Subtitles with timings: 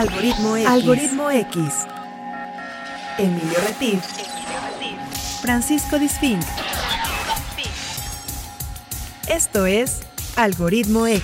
[0.00, 0.66] Algoritmo X.
[0.66, 1.58] Algoritmo X.
[3.18, 4.02] Emilio Retif.
[5.42, 6.40] Francisco Disfink.
[9.28, 10.00] Esto es
[10.36, 11.22] Algoritmo X.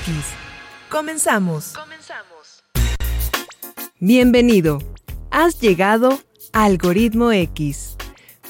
[0.90, 1.72] Comenzamos.
[1.72, 2.64] Comenzamos.
[3.98, 4.82] Bienvenido.
[5.30, 6.20] Has llegado
[6.52, 7.96] a Algoritmo X.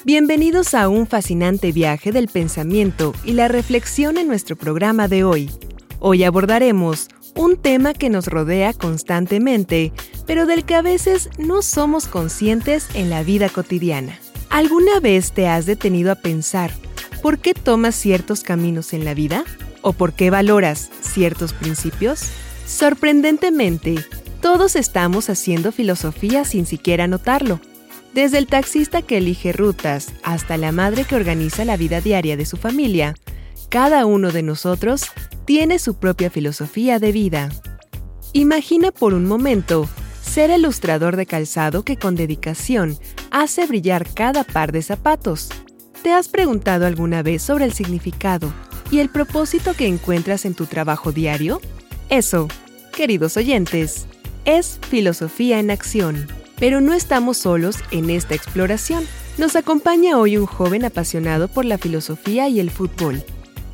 [0.02, 5.52] Bienvenidos a un fascinante viaje del pensamiento y la reflexión en nuestro programa de hoy.
[6.00, 7.06] Hoy abordaremos
[7.36, 9.92] un tema que nos rodea constantemente,
[10.26, 14.18] pero del que a veces no somos conscientes en la vida cotidiana.
[14.50, 16.72] ¿Alguna vez te has detenido a pensar
[17.22, 19.44] por qué tomas ciertos caminos en la vida?
[19.82, 22.22] ¿O por qué valoras ciertos principios?
[22.66, 23.96] Sorprendentemente,
[24.40, 27.60] todos estamos haciendo filosofía sin siquiera notarlo.
[28.14, 32.46] Desde el taxista que elige rutas hasta la madre que organiza la vida diaria de
[32.46, 33.14] su familia,
[33.68, 35.06] cada uno de nosotros
[35.44, 37.50] tiene su propia filosofía de vida.
[38.32, 39.88] Imagina por un momento
[40.22, 42.98] ser el ilustrador de calzado que con dedicación
[43.30, 45.48] hace brillar cada par de zapatos.
[46.02, 48.52] ¿Te has preguntado alguna vez sobre el significado
[48.90, 51.60] y el propósito que encuentras en tu trabajo diario?
[52.08, 52.48] Eso,
[52.92, 54.06] queridos oyentes,
[54.44, 56.28] es filosofía en acción.
[56.58, 59.04] Pero no estamos solos en esta exploración.
[59.38, 63.22] Nos acompaña hoy un joven apasionado por la filosofía y el fútbol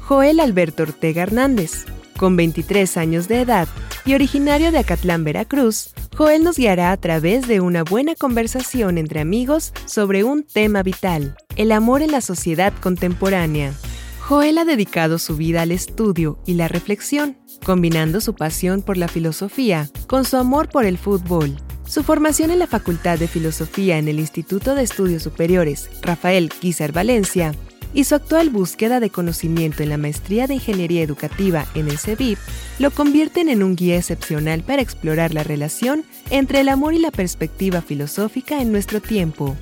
[0.02, 1.86] Joel Alberto Ortega Hernández.
[2.16, 3.68] Con 23 años de edad
[4.04, 9.20] y originario de Acatlán, Veracruz, Joel nos guiará a través de una buena conversación entre
[9.20, 13.72] amigos sobre un tema vital, el amor en la sociedad contemporánea.
[14.20, 19.08] Joel ha dedicado su vida al estudio y la reflexión, combinando su pasión por la
[19.08, 21.56] filosofía con su amor por el fútbol.
[21.86, 26.92] Su formación en la Facultad de Filosofía en el Instituto de Estudios Superiores Rafael Quizar
[26.92, 27.52] Valencia
[27.94, 32.38] y su actual búsqueda de conocimiento en la maestría de Ingeniería Educativa en el CEBIP
[32.78, 37.10] lo convierten en un guía excepcional para explorar la relación entre el amor y la
[37.10, 39.56] perspectiva filosófica en nuestro tiempo.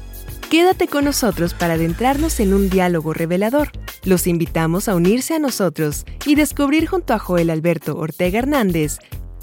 [0.51, 3.70] Quédate con nosotros para adentrarnos en un diálogo revelador.
[4.05, 8.98] Los invitamos a unirse a nosotros y descubrir junto a Joel Alberto Ortega Hernández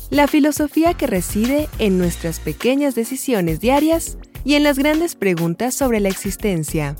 [0.09, 5.99] la filosofía que reside en nuestras pequeñas decisiones diarias y en las grandes preguntas sobre
[5.99, 6.95] la existencia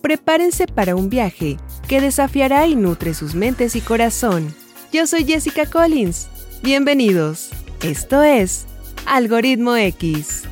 [0.00, 1.56] prepárense para un viaje
[1.88, 4.54] que desafiará y nutre sus mentes y corazón.
[4.92, 6.28] Yo soy Jessica Collins.
[6.62, 7.50] Bienvenidos.
[7.82, 8.66] Esto es
[9.06, 10.44] Algoritmo X.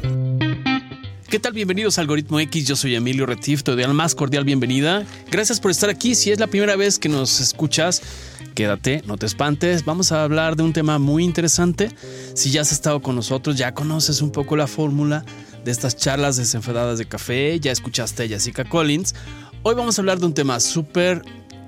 [1.28, 1.52] ¿Qué tal?
[1.52, 2.66] Bienvenidos a Algoritmo X.
[2.66, 3.62] Yo soy Emilio Retif.
[3.62, 5.04] Te doy la más cordial bienvenida.
[5.30, 6.14] Gracias por estar aquí.
[6.14, 8.02] Si es la primera vez que nos escuchas,
[8.54, 9.84] quédate, no te espantes.
[9.84, 11.90] Vamos a hablar de un tema muy interesante.
[12.34, 15.24] Si ya has estado con nosotros, ya conoces un poco la fórmula
[15.64, 19.14] de estas charlas desenfadadas de café, ya escuchaste a Jessica Collins.
[19.62, 21.22] Hoy vamos a hablar de un tema súper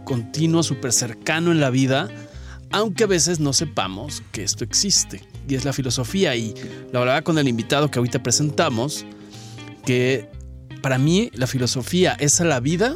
[0.05, 2.09] continuo, súper cercano en la vida,
[2.71, 5.23] aunque a veces no sepamos que esto existe.
[5.49, 6.37] Y es la filosofía.
[6.37, 6.55] Y
[6.93, 9.07] la hablaba con el invitado que ahorita presentamos,
[9.85, 10.29] que
[10.83, 12.95] para mí la filosofía es a la vida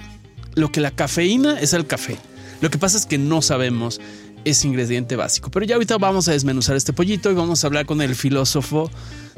[0.55, 2.19] lo que la cafeína es al café.
[2.61, 4.01] Lo que pasa es que no sabemos
[4.45, 5.51] ese ingrediente básico.
[5.51, 8.91] Pero ya ahorita vamos a desmenuzar este pollito y vamos a hablar con el filósofo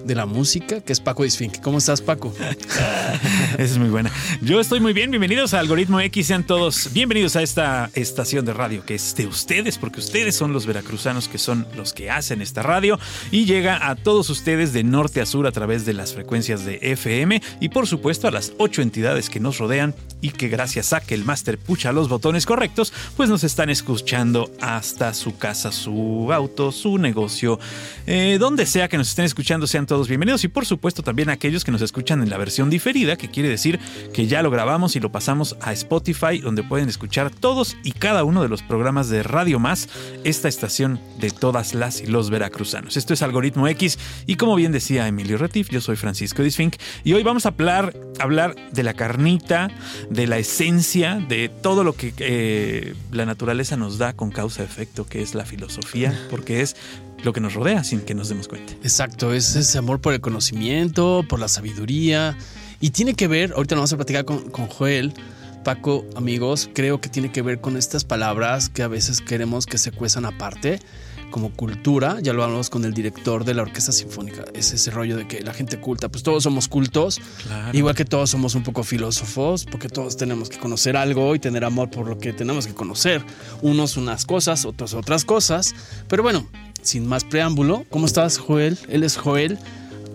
[0.04, 1.60] de la música, que es Paco Disfink.
[1.60, 2.32] ¿Cómo estás, Paco?
[2.38, 4.11] Esa es muy buena.
[4.44, 5.12] Yo estoy muy bien.
[5.12, 6.26] Bienvenidos a Algoritmo X.
[6.26, 10.52] Sean todos bienvenidos a esta estación de radio que es de ustedes, porque ustedes son
[10.52, 12.98] los veracruzanos que son los que hacen esta radio
[13.30, 16.80] y llega a todos ustedes de norte a sur a través de las frecuencias de
[16.82, 21.00] FM y, por supuesto, a las ocho entidades que nos rodean y que, gracias a
[21.00, 26.32] que el máster pucha los botones correctos, pues nos están escuchando hasta su casa, su
[26.32, 27.60] auto, su negocio,
[28.08, 31.62] eh, donde sea que nos estén escuchando, sean todos bienvenidos y por supuesto también aquellos
[31.62, 33.78] que nos escuchan en la versión diferida, que quiere decir
[34.12, 38.24] que ya lo grabamos y lo pasamos a Spotify, donde pueden escuchar todos y cada
[38.24, 39.90] uno de los programas de Radio Más,
[40.24, 42.96] esta estación de todas las y los veracruzanos.
[42.96, 47.12] Esto es Algoritmo X y como bien decía Emilio Retif, yo soy Francisco Disfink y
[47.12, 49.68] hoy vamos a hablar, hablar de la carnita,
[50.08, 55.20] de la esencia, de todo lo que eh, la naturaleza nos da con causa-efecto, que
[55.20, 56.76] es la filosofía, porque es
[57.24, 58.72] lo que nos rodea sin que nos demos cuenta.
[58.82, 62.36] Exacto, es ese amor por el conocimiento, por la sabiduría.
[62.82, 65.14] Y tiene que ver, ahorita lo vamos a platicar con, con Joel,
[65.62, 69.78] Paco, amigos, creo que tiene que ver con estas palabras que a veces queremos que
[69.78, 70.80] se cuezan aparte
[71.30, 75.16] como cultura, ya lo hablamos con el director de la Orquesta Sinfónica, es ese rollo
[75.16, 77.20] de que la gente culta, pues todos somos cultos,
[77.72, 81.64] igual que todos somos un poco filósofos, porque todos tenemos que conocer algo y tener
[81.64, 83.22] amor por lo que tenemos que conocer,
[83.62, 85.72] unos unas cosas, otros otras cosas,
[86.08, 86.48] pero bueno,
[86.82, 88.76] sin más preámbulo, ¿cómo estás Joel?
[88.88, 89.58] Él es Joel,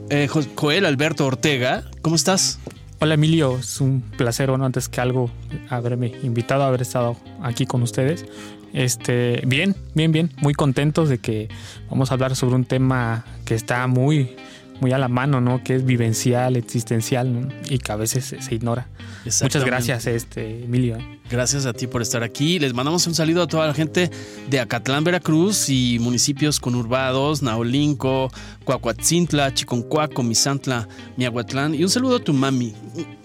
[0.09, 2.57] eh, Joel Alberto Ortega, ¿cómo estás?
[3.01, 5.29] Hola Emilio, es un placer, bueno, antes que algo,
[5.67, 8.25] haberme invitado haber estado aquí con ustedes.
[8.71, 11.49] Este, bien, bien, bien, muy contentos de que
[11.89, 14.37] vamos a hablar sobre un tema que está muy,
[14.79, 15.63] muy a la mano, ¿no?
[15.63, 17.49] Que es vivencial, existencial, ¿no?
[17.69, 18.87] Y que a veces se, ignora.
[19.25, 20.97] Muchas gracias, este, Emilio.
[21.29, 22.57] Gracias a ti por estar aquí.
[22.57, 24.09] Les mandamos un saludo a toda la gente
[24.49, 28.31] de Acatlán, Veracruz y municipios conurbados, Naolinco,
[28.63, 30.87] Cuacuatzintla, Chiconcuaco, Misantla,
[31.17, 31.75] Miahuatlán.
[31.75, 32.73] Y un saludo a tu mami.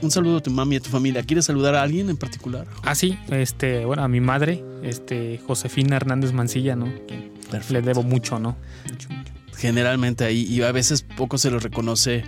[0.00, 1.22] Un saludo a tu mami y a tu familia.
[1.22, 2.66] ¿Quieres saludar a alguien en particular?
[2.82, 6.86] Ah, sí, este, bueno, a mi madre, este, Josefina Hernández Mancilla, ¿no?
[7.50, 7.72] Perfecto.
[7.74, 8.56] le debo mucho, ¿no?
[8.90, 9.31] Mucho, mucho.
[9.62, 12.24] Generalmente ahí, y a veces poco se les reconoce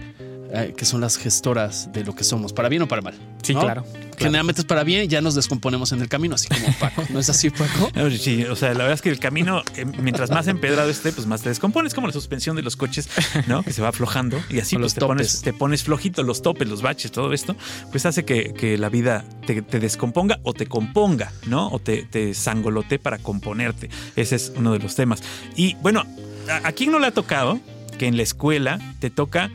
[0.53, 3.15] eh, que son las gestoras de lo que somos, para bien o para mal.
[3.43, 3.63] Sí, ¿no?
[3.63, 3.85] claro.
[4.17, 7.03] Generalmente es para bien y ya nos descomponemos en el camino, así como Paco.
[7.11, 7.91] ¿No es así, Paco?
[8.17, 11.27] Sí, o sea, la verdad es que el camino, eh, mientras más empedrado esté, pues
[11.27, 13.09] más te descompones, como la suspensión de los coches,
[13.49, 13.65] ¿no?
[13.65, 15.09] Que se va aflojando y así pues, los te, topes.
[15.09, 17.57] pones, te pones flojito, los topes, los baches, todo esto,
[17.91, 21.67] pues hace que, que la vida te, te descomponga o te componga, ¿no?
[21.71, 23.91] O te, te sangolote para componerte.
[24.15, 25.21] Ese es uno de los temas.
[25.57, 26.05] Y bueno,
[26.49, 27.61] ¿a, a quién no le ha tocado
[27.99, 29.51] que en la escuela te toca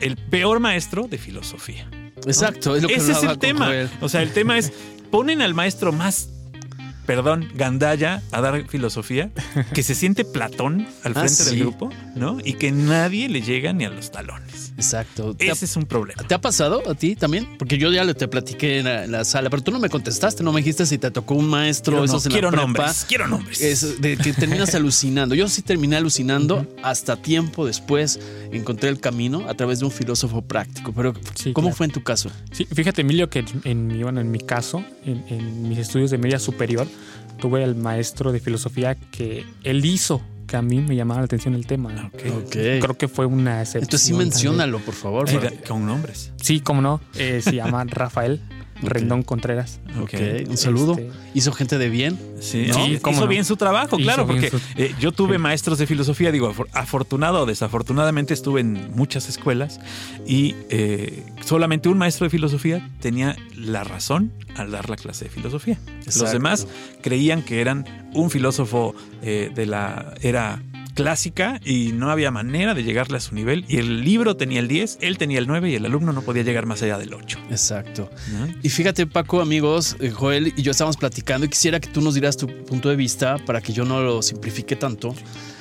[0.00, 1.88] el peor maestro de filosofía?
[2.26, 3.70] Exacto, es lo que Ese es el tema.
[4.00, 4.72] O sea, el tema es,
[5.10, 6.30] ponen al maestro más,
[7.06, 9.30] perdón, gandalla a dar filosofía,
[9.74, 11.50] que se siente Platón al Ah, frente sí.
[11.50, 12.38] del grupo, ¿no?
[12.44, 14.72] Y que nadie le llega ni a los talones.
[14.76, 15.34] Exacto.
[15.34, 16.22] ¿Te ha, Ese es un problema.
[16.26, 17.46] te ha pasado a ti también?
[17.58, 19.88] Porque yo ya le te platiqué en la, en la sala, pero tú no me
[19.88, 22.56] contestaste, no me dijiste si te tocó un maestro, Quiero, esos no- en quiero la
[22.56, 22.66] prepa.
[22.66, 23.60] nombres, quiero nombres.
[23.60, 25.34] Es de que terminas alucinando.
[25.34, 28.18] Yo sí terminé alucinando hasta tiempo después
[28.52, 30.92] encontré el camino a través de un filósofo práctico.
[30.92, 31.76] Pero Sí, ¿cómo claro.
[31.76, 32.30] fue en tu caso?
[32.52, 36.18] Sí, fíjate, Emilio, que en, mi- bueno, en mi caso, en, en mis estudios de
[36.18, 36.86] media superior,
[37.38, 41.54] tuve el maestro de filosofía que él hizo que a mí me llamaba la atención
[41.54, 41.92] el tema.
[41.92, 42.06] ¿no?
[42.08, 42.44] Ok.
[42.44, 42.50] Ok.
[42.50, 43.84] Creo que fue una excepción.
[43.84, 45.28] Entonces sí menciónalo, por favor.
[45.66, 46.32] Con nombres.
[46.36, 47.00] Sí, cómo no.
[47.16, 48.40] Eh, se llama Rafael
[48.82, 49.80] Rendón Contreras.
[50.00, 50.14] Ok,
[50.48, 50.92] un saludo.
[50.98, 52.18] Este, ¿Hizo gente de bien?
[52.40, 52.74] Sí, ¿No?
[52.74, 53.28] sí, ¿Cómo hizo no?
[53.28, 55.38] bien su trabajo, Hizo claro, porque su- eh, yo tuve Sí.
[55.38, 59.80] maestros de filosofía, digo, afor- afortunado o desafortunadamente estuve en muchas escuelas
[60.26, 65.30] y eh, solamente un maestro de filosofía tenía la razón al dar la clase de
[65.30, 65.78] filosofía.
[66.06, 66.66] Los demás
[67.02, 70.62] creían que eran un filósofo eh, de la era
[70.94, 74.68] clásica y no había manera de llegarle a su nivel y el libro tenía el
[74.68, 77.38] 10, él tenía el 9 y el alumno no podía llegar más allá del 8.
[77.50, 78.10] Exacto.
[78.32, 78.48] ¿no?
[78.62, 82.14] Y fíjate, Paco, amigos, eh, Joel y yo estábamos platicando y quisiera que tú nos
[82.14, 85.14] dieras tu punto de vista para que yo no lo simplifique tanto.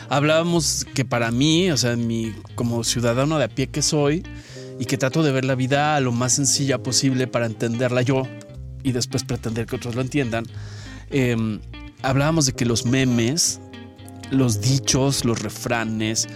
[0.09, 4.23] Hablábamos que para mí, o sea, mi, como ciudadano de a pie que soy
[4.79, 8.27] y que trato de ver la vida lo más sencilla posible para entenderla yo
[8.83, 10.45] y después pretender que otros lo entiendan,
[11.09, 11.59] eh,
[12.01, 13.59] hablábamos de que los memes,
[14.31, 16.27] los dichos, los refranes,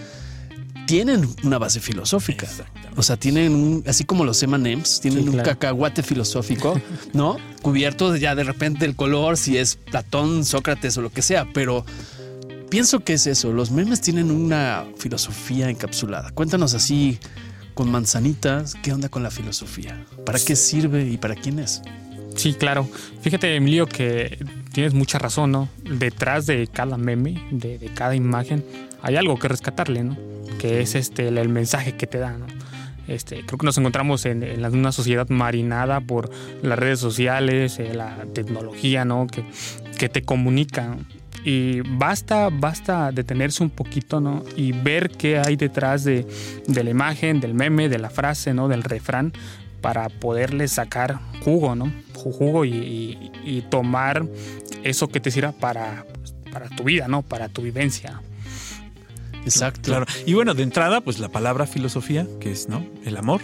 [0.86, 2.48] tienen una base filosófica.
[2.96, 6.80] O sea, tienen un, así como los M&M's, tienen Sí, un cacahuate filosófico,
[7.12, 7.36] ¿no?
[7.62, 11.46] Cubierto de ya de repente el color, si es Platón, Sócrates o lo que sea,
[11.52, 11.84] pero
[12.70, 13.52] pienso que es eso.
[13.52, 16.30] Los memes tienen una filosofía encapsulada.
[16.30, 17.18] Cuéntanos así
[17.74, 20.04] con manzanitas, ¿qué onda con la filosofía?
[20.24, 21.82] ¿Para qué sirve y para quién es?
[22.34, 22.88] Sí, claro.
[23.20, 24.38] Fíjate, Emilio, que
[24.78, 25.68] tienes mucha razón, ¿no?
[25.82, 28.64] Detrás de cada meme, de, de cada imagen,
[29.02, 30.16] hay algo que rescatarle, ¿no?
[30.60, 32.46] Que es este el, mensaje que te da, ¿no?
[33.08, 36.30] Este, creo que nos encontramos en, una sociedad marinada por
[36.62, 39.26] las redes sociales, eh, la tecnología, ¿no?
[39.26, 39.42] Que,
[39.98, 40.96] que te comunica.
[41.44, 44.44] Y basta, basta detenerse un poquito, ¿no?
[44.54, 46.24] Y ver qué hay detrás de,
[46.68, 48.68] de la imagen, del meme, de la frase, ¿no?
[48.68, 49.32] Del refrán,
[49.80, 51.86] para poderle sacar jugo, ¿no?
[52.14, 54.26] Ju- Jugo y tomar
[54.84, 56.06] eso que te sirva para,
[56.52, 57.22] para tu vida, ¿no?
[57.22, 58.20] Para tu vivencia.
[59.44, 59.82] Exacto.
[59.82, 60.06] Claro.
[60.26, 62.84] Y bueno, de entrada, pues la palabra filosofía, que es, ¿no?
[63.04, 63.40] El amor,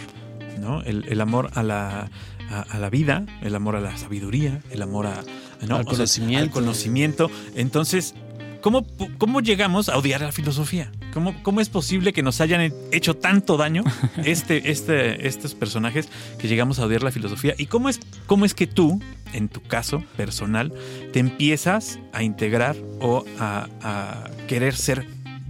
[0.59, 0.81] ¿no?
[0.83, 2.09] El, el amor a la,
[2.49, 5.23] a, a la vida, el amor a la sabiduría, el amor a,
[5.67, 5.77] ¿no?
[5.77, 6.43] Al O sea, conocimiento.
[6.43, 7.31] al conocimiento.
[7.55, 8.13] Entonces,
[8.61, 8.85] ¿cómo,
[9.17, 10.91] ¿cómo llegamos a odiar la filosofía?
[11.15, 13.83] ¿Cómo, ¿Cómo es posible que nos hayan hecho tanto daño
[14.25, 17.55] este, este, estos personajes que llegamos a odiar la filosofía?
[17.57, 19.01] ¿Y cómo es, cómo es que tú,
[19.33, 20.73] en tu caso personal,
[21.13, 25.07] te empiezas a integrar o a, a querer ser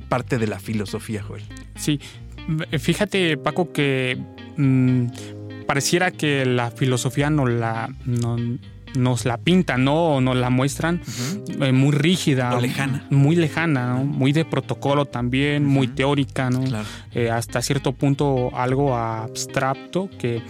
[0.07, 1.41] parte de la filosofía, Joel?
[1.75, 2.00] Sí,
[2.77, 4.19] fíjate Paco que
[4.57, 5.07] mm,
[5.65, 8.38] pareciera que la filosofía nos la, no-
[8.98, 10.16] nos la pintan, ¿no?
[10.16, 11.02] O nos la muestran
[11.62, 12.56] eh, muy rígida.
[12.58, 13.06] O lejana.
[13.10, 14.06] Muy lejana, ¿no?
[14.06, 16.64] Muy de protocolo también, muy teórica, ¿no?
[16.64, 16.86] Claro.
[17.14, 20.42] Eh, hasta cierto punto algo abstracto que,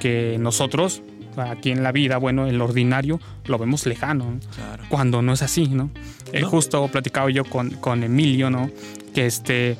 [0.00, 1.02] que nosotros
[1.36, 4.32] aquí en la vida, bueno, el ordinario, lo vemos lejano.
[4.32, 4.40] ¿no?
[4.54, 4.84] Claro.
[4.88, 5.90] cuando no es así, ¿no?
[6.32, 6.48] Eh, No.
[6.48, 8.70] justo platicaba yo con, con Emilio, ¿no?
[9.14, 9.76] Que este,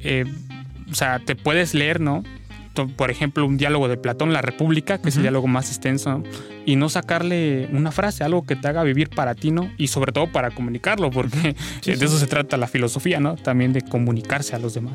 [0.00, 0.24] eh,
[0.90, 2.22] o sea, te puedes leer, ¿no?
[2.96, 6.22] Por ejemplo, un diálogo de Platón, La República, que es el diálogo más extenso, ¿no?
[6.66, 9.70] Y no sacarle una frase, algo que te haga vivir para ti, ¿no?
[9.78, 12.04] Y sobre todo para comunicarlo, porque Sí, de sí.
[12.04, 13.36] eso se trata la filosofía, ¿no?
[13.36, 14.94] También de comunicarse a los demás.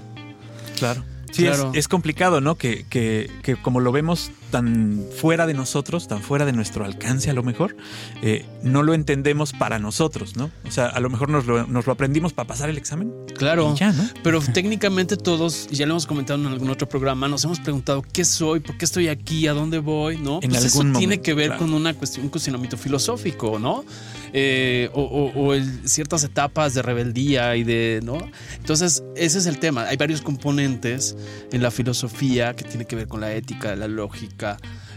[0.78, 1.04] Claro.
[1.32, 1.72] Sí, Claro.
[1.74, 2.56] es, es complicado, ¿no?
[2.56, 7.30] Que, que- que como lo vemos tan fuera de nosotros, tan fuera de nuestro alcance
[7.30, 7.76] a lo mejor,
[8.22, 10.50] eh, no lo entendemos para nosotros, ¿no?
[10.68, 13.12] O sea, a lo mejor nos lo, nos lo aprendimos para pasar el examen.
[13.38, 13.76] Claro.
[13.76, 14.04] Ya, ¿no?
[14.24, 18.24] Pero técnicamente todos, ya lo hemos comentado en algún otro programa, nos hemos preguntado qué
[18.26, 20.40] soy, por qué estoy aquí, a dónde voy, ¿no?
[20.42, 21.60] En Pues eso algún tiene momento, que ver claro.
[21.62, 23.84] con una cuestión, un cuestionamiento filosófico, ¿no?
[24.34, 28.18] Eh, o o- o el- ciertas etapas de rebeldía y de, ¿no?
[28.58, 29.84] Entonces, ese es el tema.
[29.88, 31.16] Hay varios componentes
[31.52, 34.37] en la filosofía que tiene que ver con la ética, la lógica,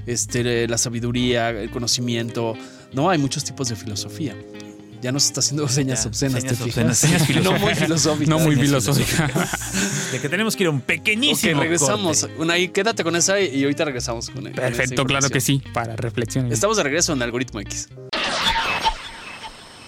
[0.07, 2.55] este, la sabiduría, el conocimiento,
[2.93, 3.11] ¿no?
[3.11, 4.35] Hay muchos tipos de filosofía.
[5.03, 7.25] Ya nos está haciendo señas Ya, obscenas, señas ¿te obscenas, fijas?
[7.29, 7.79] señas no muy filosóficas.
[7.79, 8.29] filosóficas.
[8.29, 9.49] No muy Señas filosófica.
[10.13, 11.61] De que tenemos que ir a un Ok, pequeñísimo.
[11.61, 12.21] regresamos.
[12.21, 12.37] corte.
[12.39, 15.97] Una, ahí, quédate con esa y ahorita regresamos con esa Perfecto, claro que sí, para
[15.97, 16.53] reflexiones.
[16.53, 17.89] Estamos de regreso en Algoritmo X.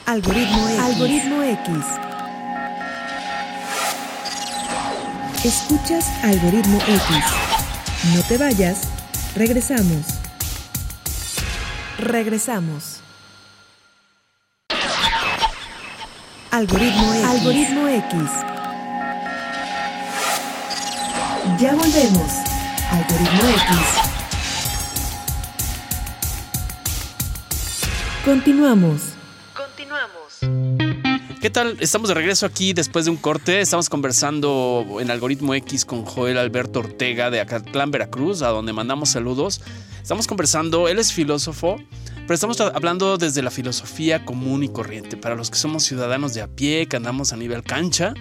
[0.07, 0.79] Algoritmo X.
[0.81, 1.69] Algoritmo X.
[5.45, 8.15] Escuchas Algoritmo X.
[8.15, 8.89] No te vayas.
[9.35, 10.07] Regresamos.
[11.99, 13.01] Regresamos.
[16.51, 17.25] Algoritmo X.
[17.25, 18.13] Algoritmo X.
[21.59, 22.33] Ya volvemos.
[22.91, 24.13] Algoritmo X.
[28.27, 29.12] Continuamos.
[31.43, 31.77] ¿Qué tal?
[31.81, 33.61] Estamos de regreso aquí después de un corte.
[33.61, 39.09] Estamos conversando en Algoritmo X con Joel Alberto Ortega de Acatlán, Veracruz, a donde mandamos
[39.09, 39.61] saludos.
[40.01, 41.83] Estamos conversando, él es filósofo,
[42.15, 45.17] pero estamos hablando desde la filosofía común y corriente.
[45.17, 48.15] Para los que somos ciudadanos de a pie, que andamos a nivel cancha,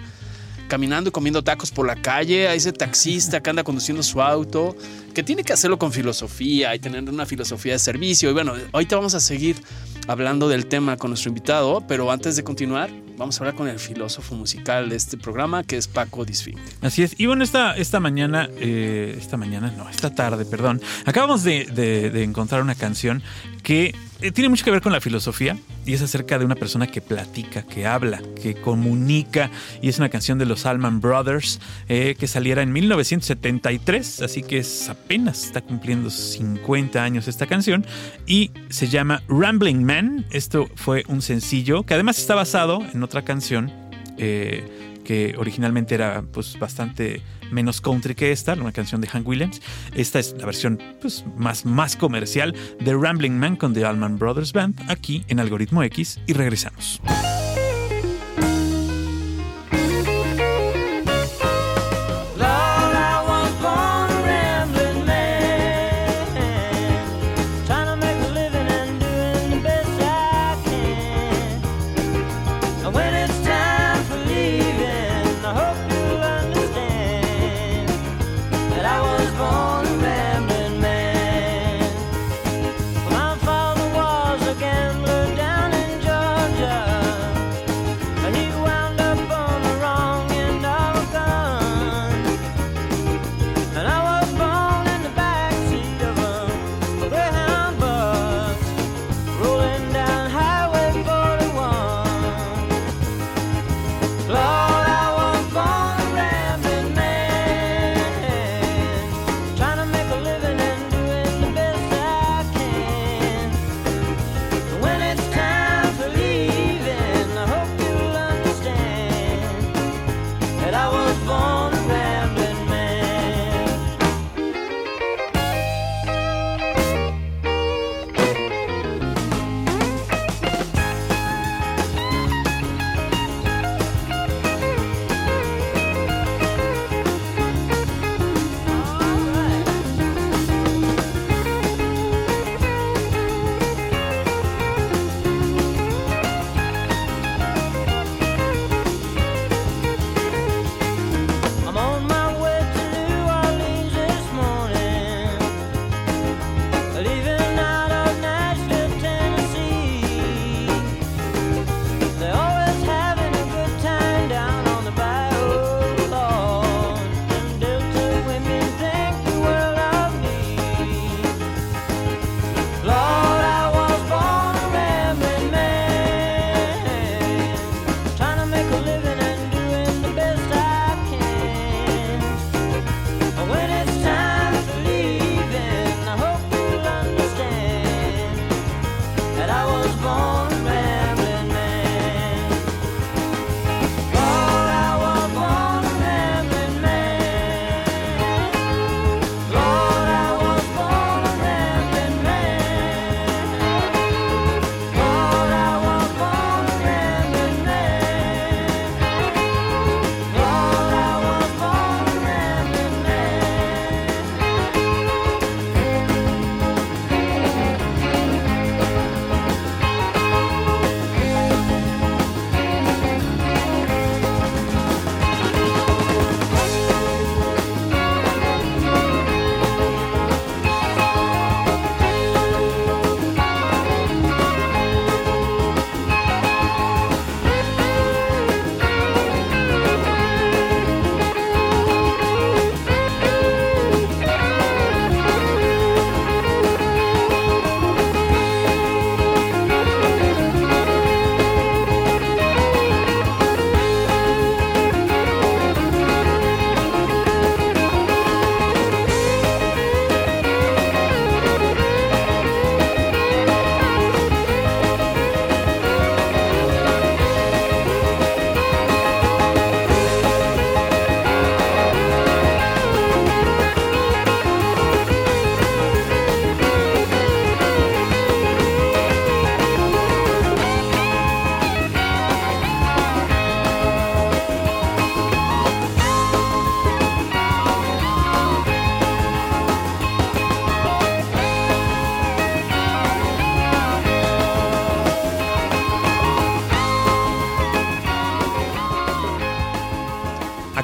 [0.66, 4.74] caminando y comiendo tacos por la calle, a ese taxista que anda conduciendo su auto,
[5.14, 8.30] que tiene que hacerlo con filosofía y tener una filosofía de servicio.
[8.30, 9.62] Y bueno, ahorita vamos a seguir
[10.08, 13.78] hablando del tema con nuestro invitado, pero antes de continuar, vamos a hablar con el
[13.78, 16.56] filósofo musical de este programa, que es Paco Disfín.
[16.80, 17.14] Así es.
[17.18, 22.10] Y bueno, esta, esta mañana, eh, esta mañana, no, esta tarde, perdón, acabamos de, de-
[22.10, 23.22] de encontrar una canción
[23.62, 26.86] que eh, tiene mucho que ver con la filosofía y es acerca de una persona
[26.86, 29.50] que platica, que habla, que comunica
[29.80, 34.58] y es una canción de los Allman Brothers eh, que saliera en 1973, así que
[34.58, 37.84] es apenas está cumpliendo 50 años esta canción
[38.26, 40.26] y se llama Rambling Man.
[40.30, 43.72] Esto fue un sencillo que además está basado en otra canción
[44.18, 44.91] eh,
[45.38, 49.60] originalmente era pues bastante menos country que esta, una canción de Hank Williams.
[49.94, 54.52] Esta es la versión pues más, más comercial de Rambling Man con The Allman Brothers
[54.52, 57.00] Band aquí en Algoritmo X y regresamos.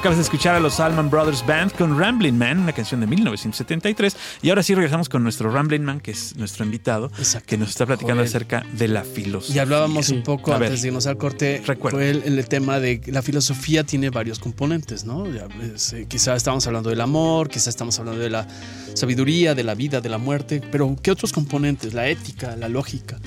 [0.09, 4.17] Acabas de escuchar a los Allman Brothers Band con Ramblin' Man, una canción de 1973.
[4.41, 7.45] Y ahora sí regresamos con nuestro Ramblin' Man, que es nuestro invitado, Exacto.
[7.47, 8.27] que nos está platicando Joel.
[8.27, 9.57] acerca de la filosofía.
[9.57, 10.69] Y hablábamos un poco A ver.
[10.69, 11.95] antes de irnos al corte, Recuerda.
[11.99, 15.31] fue el, el tema de la filosofía tiene varios componentes, ¿no?
[15.31, 18.47] Ya, pues, eh, quizá estamos hablando del amor, quizá estamos hablando de la
[18.95, 21.93] sabiduría, de la vida, de la muerte, pero ¿qué otros componentes?
[21.93, 23.19] La ética, la lógica.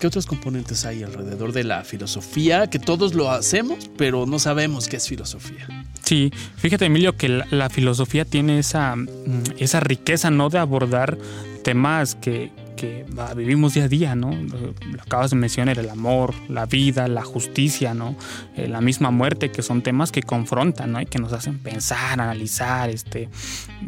[0.00, 2.70] ¿Qué otros componentes hay alrededor de la filosofía?
[2.70, 5.68] Que todos lo hacemos, pero no sabemos qué es filosofía.
[6.02, 9.06] Sí, fíjate Emilio que la, filosofía tiene esa, mm,
[9.58, 10.48] esa riqueza, ¿no?
[10.48, 11.18] De abordar
[11.62, 13.04] temas que, que
[13.36, 14.30] vivimos día a día, ¿no?
[14.30, 18.16] Lo lo acabas de mencionar, el amor, la vida, la justicia, ¿no?
[18.56, 21.00] Eh, la misma muerte, que son temas que confrontan, ¿no?
[21.02, 23.28] Y que nos hacen pensar, analizar, este,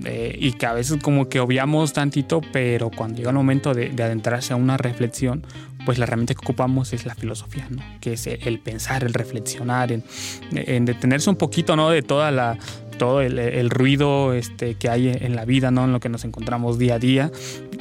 [0.04, 3.90] eh, y que a veces como que obviamos tantito, pero cuando llega el momento de
[4.02, 5.42] adentrarse a una reflexión,
[5.84, 7.82] pues la herramienta que ocupamos es la filosofía, ¿no?
[8.00, 10.04] Que es el, pensar, el reflexionar, en,
[10.52, 11.90] en detenerse un poquito, ¿no?
[11.90, 12.58] De toda la
[12.98, 15.84] todo el, el ruido este, que hay en la vida, ¿no?
[15.84, 17.32] En lo que nos encontramos día a día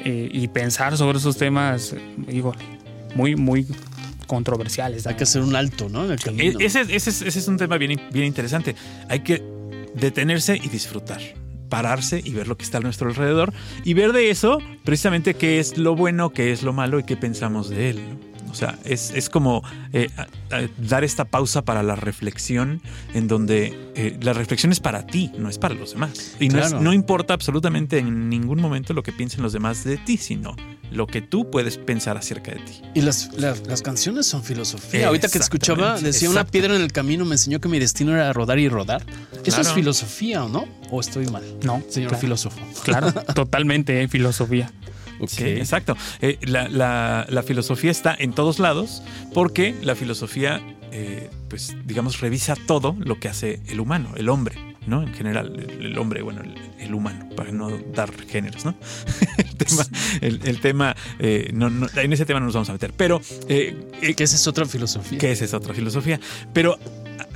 [0.04, 1.96] eh, y pensar sobre esos temas,
[2.28, 2.56] digo,
[3.14, 3.68] muy, muy
[4.26, 5.06] controversiales.
[5.08, 6.06] Hay que hacer un alto, ¿no?
[6.06, 6.60] En el E- camino.
[6.60, 8.76] Ese, ese es- ese es un tema bien, bien interesante.
[9.10, 9.44] Hay que
[9.94, 11.20] detenerse y disfrutar.
[11.72, 13.54] Pararse y ver lo que está a nuestro alrededor
[13.84, 17.16] y ver de eso precisamente qué es lo bueno, qué es lo malo y qué
[17.18, 18.00] pensamos de él.
[18.46, 18.52] ¿no?
[18.52, 20.24] O sea, es, es como eh, a-
[20.56, 22.82] a- dar esta pausa para la reflexión
[23.14, 26.36] en donde eh, la reflexión es para ti, no es para los demás.
[26.42, 29.96] Y no, es- no importa absolutamente en ningún momento lo que piensen los demás de
[29.96, 30.56] ti, sino
[30.92, 32.82] lo que tú puedes pensar acerca de ti.
[32.94, 35.08] Y las, las, las canciones son filosofía.
[35.08, 38.14] Ahorita que te escuchaba, decía una piedra en el camino me enseñó que mi destino
[38.14, 39.04] era rodar y rodar.
[39.46, 40.66] ¿Eso es filosofía no?
[40.92, 41.44] ¿O estoy mal?
[41.64, 42.22] No, Señor claro.
[42.22, 42.60] filósofo.
[42.84, 44.72] Claro, totalmente, eh, filosofía.
[45.28, 45.96] Sí, exacto.
[46.22, 50.60] Eh, la, la- la filosofía está en todos lados porque la filosofía,
[50.92, 54.56] eh, pues digamos, revisa todo lo que hace el humano, el hombre,
[54.88, 55.04] ¿no?
[55.04, 58.76] En general, el, el hombre, bueno, el, el humano, para no dar géneros, ¿no?
[59.38, 59.84] el tema,
[60.22, 63.22] el, el tema eh, no- no- en ese tema no nos vamos a meter, pero
[63.48, 65.18] eh, eh, Que esa es otra filosofía.
[65.18, 66.20] que esa es otra filosofía.
[66.54, 66.78] Pero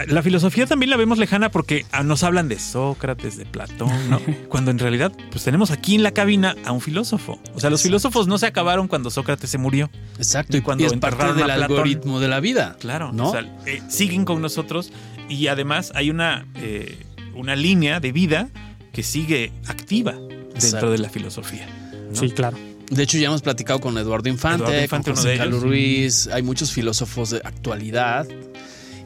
[0.08, 4.20] la filosofía también la vemos lejana porque ah, nos hablan de Sócrates, de Platón, ¿no?
[4.50, 7.34] Cuando en realidad, pues tenemos aquí en la cabina a un filósofo.
[7.54, 7.84] O sea, los Exacto.
[7.84, 9.90] filósofos no se acabaron cuando Sócrates se murió.
[10.18, 10.58] Exacto.
[10.58, 12.76] Y cuando y es parte del a algoritmo de la vida.
[12.80, 13.30] Claro, ¿No?
[13.30, 14.92] O sea, eh, siguen con nosotros
[15.30, 16.98] y además hay una, eh,
[17.36, 18.50] una línea de vida
[18.92, 20.92] que sigue activa dentro Exacto.
[20.92, 21.68] de la filosofía.
[22.10, 22.16] ¿no?
[22.16, 22.58] Sí, claro.
[22.90, 25.54] De hecho, ya hemos platicado con Eduardo Infante, Eduardo Infante, con uno José de Carlos
[25.64, 25.64] ellos.
[25.70, 26.28] Ruiz.
[26.28, 28.28] Hay muchos filósofos de actualidad.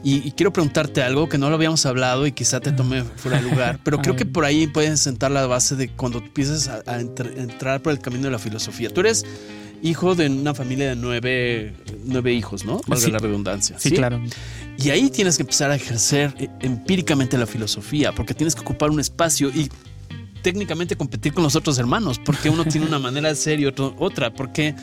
[0.02, 3.40] Y, y quiero preguntarte algo que no lo habíamos hablado y quizá te tome fuera
[3.42, 6.76] de lugar, pero creo que por ahí puedes sentar la base de cuando empiezas a,
[6.86, 8.88] a entr- entrar por el camino de la filosofía.
[8.90, 9.26] Tú eres
[9.82, 12.80] hijo de una familia de nueve, nueve hijos, ¿no?
[12.86, 13.10] Valga Sí.
[13.10, 13.78] la redundancia.
[13.78, 14.20] Sí, claro.
[14.78, 18.90] Y ahí tienes que empezar a ejercer eh, empíricamente la filosofía, porque tienes que ocupar
[18.90, 19.68] un espacio y
[20.42, 23.94] técnicamente competir con los otros hermanos, porque uno tiene una manera de ser y otro
[23.98, 24.74] otra, porque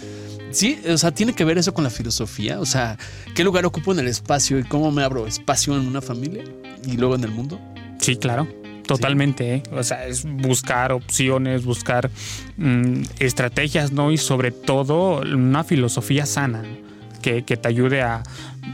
[0.52, 2.98] sí, o sea, tiene que ver eso con la filosofía, o sea,
[3.34, 6.44] ¿qué lugar ocupo en el espacio y cómo me abro espacio en una familia
[6.86, 7.60] y luego en el mundo?
[8.00, 8.48] Sí, claro.
[8.88, 9.64] Totalmente, ¿eh?
[9.72, 12.10] o sea, es buscar opciones, buscar
[12.58, 14.12] mm, estrategias, ¿no?
[14.12, 16.64] Y sobre todo una filosofía sana
[17.22, 18.24] que, que te ayude a,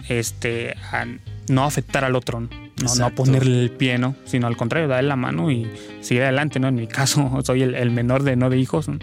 [0.10, 1.06] este, a
[1.49, 2.49] no afectar al otro, ¿no?
[2.97, 4.15] No, ponerle el pie, ¿no?
[4.26, 5.69] Sino al contrario, darle la mano y
[6.02, 6.67] seguir adelante, ¿no?
[6.67, 8.99] En mi caso, soy el, el menor de nueve hijos, ¿no?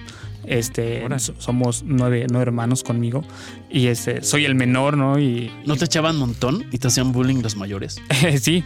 [0.46, 1.04] Este,
[1.38, 3.22] somos nueve, nueve hermanos conmigo
[3.70, 5.18] y este, soy el menor, ¿no?
[5.18, 8.00] Y, ¿No te echaban montón y te hacían bullying los mayores?
[8.40, 8.64] sí,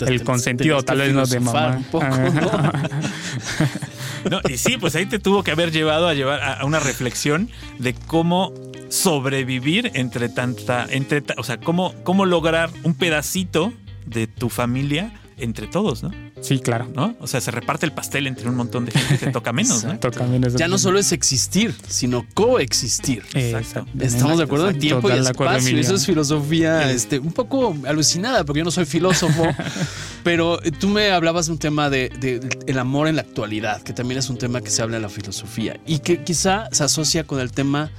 [0.00, 1.76] el te- consentido, tal vez no de mamá.
[1.76, 2.72] un poco, ¿no?
[4.30, 6.80] No, y sí, pues ahí te tuvo que haber llevado a llevar a, a una
[6.80, 8.52] reflexión de cómo
[8.88, 13.72] sobrevivir entre tanta, entre, ta- o sea, cómo, cómo lograr un pedacito
[14.04, 16.10] de tu familia entre todos, ¿no?
[16.42, 16.86] Sí, claro.
[16.94, 17.16] ¿No?
[17.20, 19.98] O sea, se reparte el pastel entre un montón de gente que toca menos, ¿no?
[19.98, 23.22] También es Ya no solo es existir, sino coexistir.
[23.34, 23.86] Exacto.
[23.98, 25.78] Estamos de acuerdo en tiempo y Total espacio.
[25.78, 29.44] Eso es filosofía este, un poco alucinada, porque yo no soy filósofo.
[30.24, 33.82] pero tú me hablabas de un tema de, de- de el amor en la actualidad,
[33.82, 36.84] que también es un tema que se habla en la filosofía y que quizá se
[36.84, 37.90] asocia con el tema,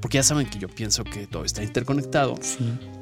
[0.00, 2.58] porque ya saben que yo pienso que todo está interconectado, Sí.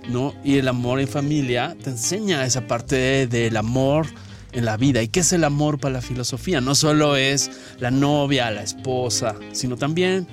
[0.08, 0.34] ¿no?
[0.44, 4.06] Y el amor en familia te enseña esa parte de- del amor
[4.52, 5.02] en la vida.
[5.02, 6.60] ¿Y qué es el amor para la filosofía?
[6.60, 10.26] No solo es la novia, la esposa, sino también,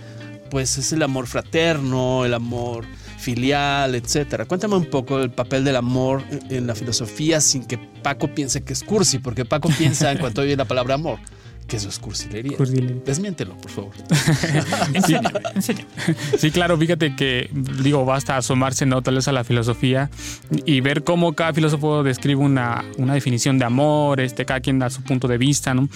[0.49, 2.85] pues, es el amor fraterno, el amor
[3.19, 4.45] filial, etcétera.
[4.45, 8.73] Cuéntame un poco el papel del amor en- la filosofía sin que Paco piense que
[8.73, 11.19] es cursi, porque Paco piensa en cuanto oye la palabra amor,
[11.67, 12.57] que eso es cursilería.
[12.57, 12.97] Cursilería.
[13.05, 13.91] Desmiéntelo, por favor.
[14.93, 15.87] Enséñame, enséñame.
[16.37, 17.49] Sí, claro, fíjate que,
[17.83, 19.01] digo, basta asomarse, ¿no?
[19.01, 20.09] Tal vez a la filosofía
[20.65, 24.89] y ver cómo cada filósofo describe una, una definición de amor, este, cada quien da
[24.89, 25.89] su punto de vista, ¿no?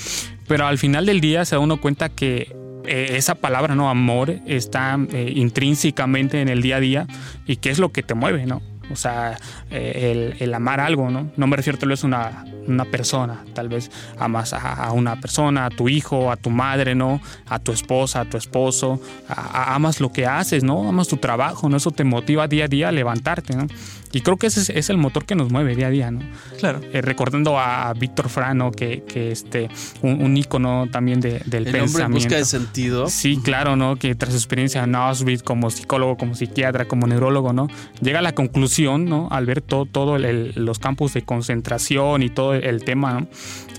[0.48, 2.56] Pero al final del día se da uno cuenta que
[2.86, 3.90] eh, esa palabra, ¿no?
[3.90, 7.08] Amor, está eh, intrínsecamente en el día a día
[7.46, 8.62] y qué es lo que te mueve, ¿no?
[8.92, 9.38] O sea,
[9.70, 11.32] eh, el, el amar algo, ¿no?
[11.38, 15.66] No me refiero tal vez a una, una persona, tal vez amas a, una persona,
[15.66, 17.22] a tu hijo, a tu madre, ¿no?
[17.48, 20.88] A tu esposa, a tu esposo, amas lo que haces, ¿no?
[20.88, 21.78] Amas tu trabajo, ¿no?
[21.78, 23.68] Eso te motiva día a día a levantarte, ¿no?
[24.14, 26.20] Y creo que ese es, es el motor que nos mueve día a día, ¿no?
[26.60, 26.82] Claro.
[26.94, 29.70] Eh, recordando a Víctor Frano, que, que este,
[30.02, 32.16] un, un ícono también de- del El hombre en pensamiento.
[32.18, 33.08] busca de sentido.
[33.08, 33.96] Sí, claro, ¿no?
[33.96, 37.68] Que tras su experiencia en Auschwitz como psicólogo, como psiquiatra, como neurólogo, ¿no?
[38.02, 39.28] Llega a la conclusión, ¿no?
[39.32, 43.28] Al ver todo, todo el- el- los campos de concentración y todo el tema, ¿no?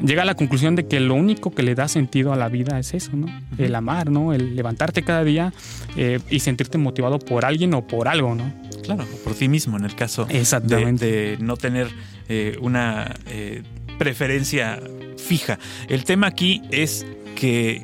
[0.04, 2.78] Llega a la conclusión de que lo único que le da sentido a la vida
[2.78, 3.26] es eso, ¿no?
[3.58, 4.32] El amar, ¿no?
[4.32, 5.52] El levantarte cada día
[5.96, 8.50] eh, y sentirte motivado por alguien o por algo, ¿no?
[8.82, 11.06] Claro, por ti mismo en el caso Exactamente.
[11.06, 11.88] de no tener
[12.28, 13.62] eh, una eh,
[13.98, 14.80] preferencia
[15.16, 15.58] fija.
[15.88, 17.06] El tema aquí es
[17.36, 17.82] que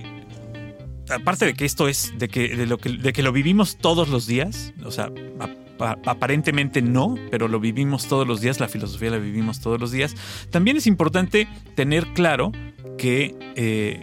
[1.10, 4.08] aparte de que esto es de que de lo que de que lo vivimos todos
[4.08, 8.68] los días, o sea, ap- ap- aparentemente no, pero lo vivimos todos los días, la
[8.68, 10.14] filosofía la vivimos todos los días.
[10.50, 12.52] También es importante tener claro
[12.98, 14.00] que eh,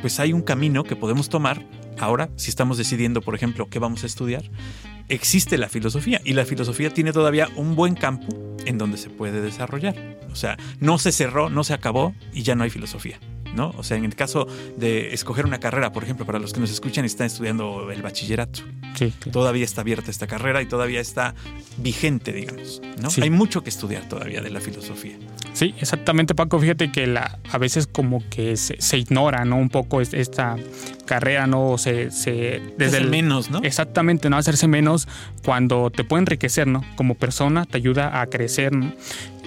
[0.00, 1.64] pues hay un camino que podemos tomar
[1.98, 4.42] ahora si estamos decidiendo, por ejemplo, qué vamos a estudiar
[5.12, 9.42] existe la filosofía y la filosofía tiene todavía un buen campo en donde se puede
[9.42, 9.94] desarrollar.
[10.32, 13.20] O sea, no se cerró, no se acabó y ya no hay filosofía.
[13.54, 13.74] ¿No?
[13.76, 14.46] O sea, en el caso
[14.78, 18.00] de escoger una carrera, por ejemplo, para los que nos escuchan y están estudiando el
[18.00, 18.60] bachillerato,
[18.94, 19.30] Sí, claro.
[19.30, 21.34] todavía está abierta esta carrera y todavía está
[21.76, 22.80] vigente, digamos.
[23.00, 23.10] ¿no?
[23.10, 23.20] Sí.
[23.22, 25.16] Hay mucho que estudiar todavía de la filosofía.
[25.52, 26.58] Sí, exactamente, Paco.
[26.58, 29.56] Fíjate que la, a veces como que se, se ignora, ¿no?
[29.58, 30.56] Un poco es- esta
[31.04, 31.76] carrera, ¿no?
[31.76, 33.60] Se, se, Desde el menos, ¿no?
[33.62, 35.08] Exactamente, no hacerse menos
[35.44, 36.82] cuando te puede enriquecer, ¿no?
[36.96, 38.92] Como persona te ayuda a crecer, ¿no?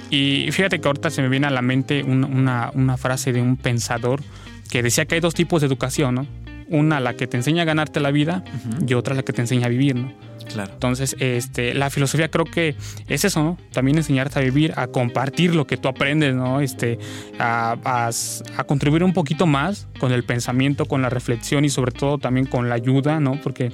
[0.10, 3.42] Y fíjate que ahorita se me viene a la mente un- una, una frase de
[3.42, 4.22] un pensador
[4.70, 6.28] que decía que hay dos tipos de educación, ¿no?
[6.70, 8.44] Una la que te enseña a ganarte la vida
[8.88, 10.12] y otra la que te enseña a vivir, ¿no?
[10.52, 10.72] Claro.
[10.74, 12.76] Entonces, este, la filosofía creo que
[13.08, 13.58] es eso, ¿no?
[13.74, 16.62] También enseñarte a vivir, a compartir lo que tú aprendes, ¿no?
[16.62, 17.00] Este,
[17.40, 18.10] a, a-
[18.58, 22.46] a contribuir un poquito más con el pensamiento, con la reflexión y sobre todo también
[22.46, 23.40] con la ayuda, ¿no?
[23.42, 23.72] Porque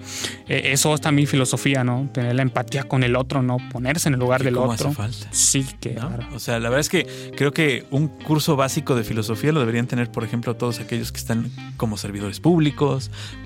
[0.47, 2.09] eh, eso es también filosofía, ¿no?
[2.13, 3.57] Tener la empatía con el otro, ¿no?
[3.71, 4.87] Ponerse en el lugar ¿Y del cómo otro.
[4.89, 5.27] hace falta?
[5.31, 6.07] Sí, que ¿no?
[6.07, 6.27] claro.
[6.33, 9.87] O sea, la verdad es que creo que un curso básico de filosofía lo deberían
[9.87, 12.80] tener, por ejemplo, todos aquellos que están como servidores públicos,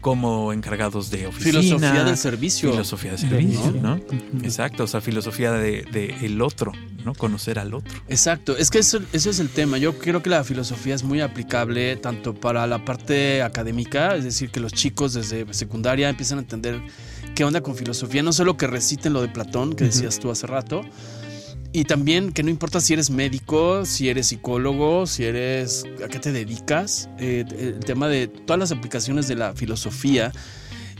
[0.02, 1.62] como encargados de oficina.
[1.62, 2.71] Filosofía del servicio.
[2.71, 4.00] Filosofía de servicio, ¿no?
[4.43, 6.71] Exacto, o sea, filosofía de, de el otro,
[7.04, 7.13] ¿no?
[7.13, 7.93] Conocer al otro.
[8.08, 9.78] Exacto, es que eso, ese es el tema.
[9.78, 14.50] Yo creo que la filosofía es muy aplicable tanto para la parte académica, es decir,
[14.50, 16.82] que los chicos desde secundaria empiezan a entender
[17.36, 20.48] qué onda con filosofía, no solo que reciten lo de Platón, que decías tú hace
[20.48, 20.84] rato,
[21.77, 26.19] y también que no importa si eres médico, si eres psicólogo, si eres a qué
[26.19, 30.31] te dedicas, eh, el tema de todas las aplicaciones de la filosofía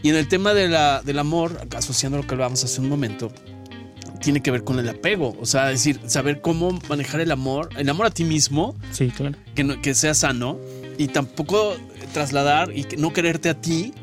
[0.04, 3.32] y en el tema de la, del amor, asociando lo que hablábamos hace un momento,
[4.22, 7.88] tiene que ver con el apego, o sea, decir, saber cómo manejar el amor, el
[7.90, 9.36] amor a ti mismo, Sí, claro.
[9.56, 10.58] que, no- que sea sano
[10.98, 11.76] y tampoco
[12.14, 13.94] trasladar y no quererte a ti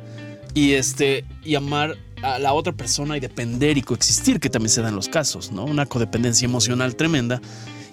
[0.54, 4.82] y este y amar a la otra persona y depender y coexistir, que también se
[4.82, 5.64] dan los casos, ¿no?
[5.64, 7.40] Una codependencia emocional tremenda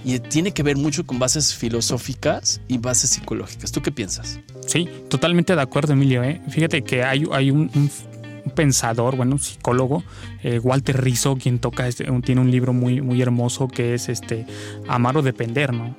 [0.03, 3.71] y tiene que ver mucho con bases filosóficas y bases psicológicas.
[3.71, 4.39] ¿Tú qué piensas?
[4.65, 6.23] Sí, totalmente de acuerdo, Emilio.
[6.23, 6.41] ¿eh?
[6.49, 7.69] Fíjate que hay, hay un,
[8.55, 10.03] pensador, bueno, un psicólogo,
[10.43, 14.45] eh, Walter Rizzo, quien toca, este, tiene un libro muy, muy hermoso que es este
[14.87, 15.95] Amar o Depender, ¿no?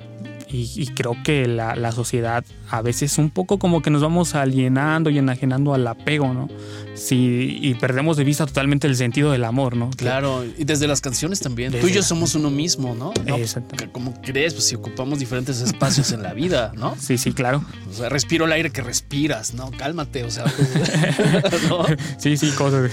[0.49, 4.33] Y, y creo que la, la sociedad a veces un poco como que nos vamos
[4.33, 6.47] alienando y enajenando al apego, ¿no?
[6.93, 9.89] Sí, y perdemos de vista totalmente el sentido del amor, ¿no?
[9.89, 11.71] Claro, y desde las canciones también.
[11.71, 13.13] Desde Tú y yo somos uno mismo, ¿no?
[13.25, 13.75] No, Exacto.
[13.91, 16.95] Como crees, pues si ocupamos diferentes espacios en la vida, ¿no?
[16.97, 17.63] Sí, sí, claro.
[17.89, 19.69] O sea, respiro el aire que respiras, ¿no?
[19.71, 20.45] Cálmate, o sea,
[21.69, 21.85] ¿no?
[22.17, 22.89] Sí, sí, cosas.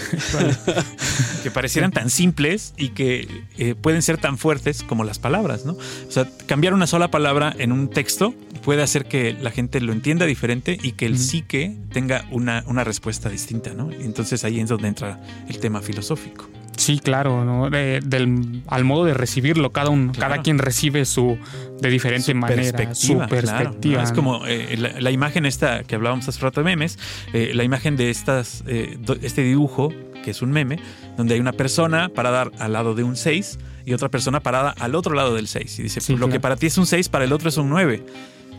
[1.45, 5.75] que parecieran tan simples y que eh, pueden ser tan fuertes como las palabras, ¿no?
[5.75, 9.93] O sea, cambiar una sola palabra en un texto puede hacer que la gente lo
[9.93, 13.91] entienda diferente y que el psique tenga una, una respuesta distinta, ¿no?
[13.93, 16.49] Y entonces ahí es donde entra el tema filosófico.
[16.77, 17.71] Sí, claro, ¿no?
[17.71, 20.31] De- del, al modo de recibirlo, cada uno, Claro.
[20.35, 21.37] cada quien recibe su
[21.81, 23.99] de diferente manera, su claro, perspectiva.
[23.99, 24.05] ¿no?
[24.05, 26.97] Es como eh, la, la imagen esta que hablábamos hace rato de memes,
[27.33, 29.93] eh, la imagen de estas, eh, este dibujo,
[30.23, 30.79] que es un meme,
[31.17, 34.95] donde hay una persona parada al lado de un 6 y otra persona parada al
[34.95, 35.81] otro lado del 6.
[35.81, 36.43] Y dice, Sí, lo que claro.
[36.43, 38.05] para ti es un 6, para el otro es un 9.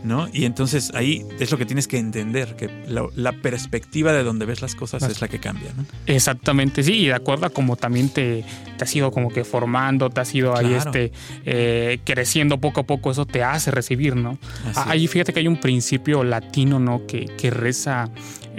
[0.03, 0.27] ¿No?
[0.31, 4.45] Y entonces ahí es lo que tienes que entender, que la, la perspectiva de donde
[4.45, 5.85] ves las cosas es la que cambia, ¿no?
[6.05, 8.43] Exactamente, sí, y de acuerdo a cómo también te,
[8.77, 11.11] te has ido como que formando, te has ido ahí este,
[11.45, 14.37] eh, creciendo poco a poco, eso te hace recibir, ¿no?
[14.65, 17.05] Así Ah, Ahí fíjate que hay un principio latino, ¿no?
[17.05, 18.09] Que, que reza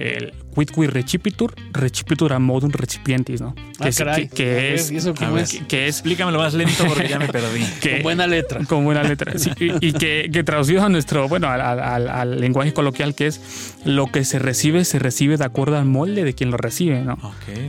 [0.01, 3.55] el quid qui recipitur, recipitur a modum recipientis, ¿no?
[3.79, 4.29] Ah, Que, es- caray.
[4.29, 5.45] que- que A ver, es, ¿y eso cómo A ver.
[5.45, 5.53] es?
[5.53, 7.65] que, que es Explícamelo más lento porque ya me perdí.
[7.81, 8.65] que- Con buena letra.
[8.65, 9.39] con buena letra.
[9.39, 13.15] Sí, y y que, que traducido a nuestro, bueno, al, al- al- al lenguaje coloquial,
[13.15, 16.57] que es lo que se recibe, se recibe de acuerdo al molde de quien lo
[16.57, 17.19] recibe, ¿no?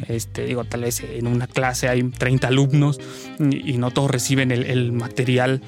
[0.08, 3.00] Este, digo, tal vez en una clase hay 30 alumnos
[3.40, 5.62] y, y no todos reciben el, el material.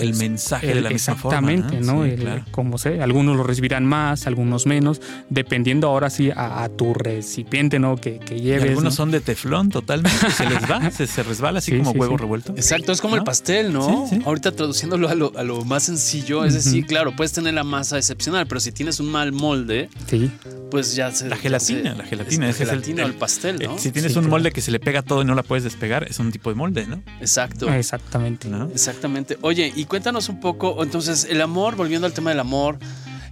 [0.00, 1.38] El mensaje de la misma forma.
[1.52, 2.04] exactamente, ¿no?
[2.04, 2.44] Sí, El- claro.
[2.50, 7.78] Como sé, algunos lo recibirán más, algunos menos, dependiendo ahora sí a, a tu recipiente,
[7.78, 7.96] ¿no?
[7.96, 8.62] Que, que Y lleves.
[8.70, 8.90] algunos ¿no?
[8.90, 12.16] son de teflón totalmente, se les va, se, se resbala así Sí, como sí, huevo
[12.16, 12.20] sí.
[12.22, 12.52] revuelto.
[12.56, 13.24] Exacto, es como el ¿No?
[13.24, 14.06] pastel, ¿no?
[14.08, 14.22] Sí, sí.
[14.24, 17.96] Ahorita traduciéndolo a lo, a lo más sencillo, es decir, claro, puedes tener la masa
[17.98, 20.30] excepcional, pero si tienes un mal molde, Sí,
[20.70, 21.28] pues ya se.
[21.28, 23.66] La gelatina, se- la gelatina, es la es el- gelatina o el- el pastel, Eh,
[23.66, 23.78] ¿no?
[23.78, 24.30] si tienes Sí, un claro.
[24.36, 26.56] molde que se le pega todo y no la puedes despegar, es un tipo de
[26.56, 27.02] molde, ¿no?
[27.20, 27.72] Exacto.
[27.72, 28.48] exactamente.
[28.48, 28.68] ¿No?
[28.72, 29.38] Exactamente.
[29.42, 32.78] Oye, y cuéntanos un poco, entonces, el amor, volviendo al tema del amor,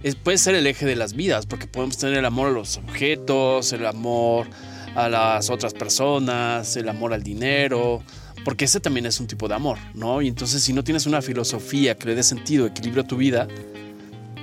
[0.03, 2.77] es- puede ser el eje de las vidas, porque podemos tener el amor a los
[2.77, 4.47] objetos, el amor
[4.95, 8.01] a las otras personas, el amor al dinero,
[8.45, 10.21] porque ese también es un tipo de amor, ¿no?
[10.21, 13.47] Y entonces, si no tienes una filosofía que le dé sentido, equilibrio a tu vida,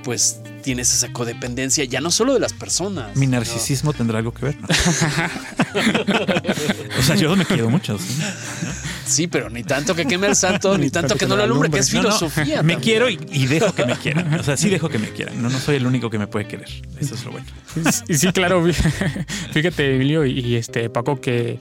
[0.03, 3.15] pues tienes esa codependencia, ya no solo de las personas.
[3.15, 4.67] Mi narcisismo tendrá algo que ver, ¿no?
[6.99, 7.97] o sea, yo me quiero mucho.
[7.97, 8.21] ¿sí?
[9.05, 11.79] Sí, pero ni tanto que queme el santo, ni tanto que no lo alumbre, que
[11.79, 12.63] es No, no, filosofía.
[12.63, 14.33] me quiero y, y dejo que me quieran.
[14.39, 15.41] O sea, sí dejo que me quieran.
[15.41, 16.67] No, no soy el único que me puede querer.
[16.99, 17.47] Eso es lo bueno.
[18.07, 18.63] Sí, sí, claro.
[19.51, 21.59] Fíjate, Emilio y, y, este Paco, que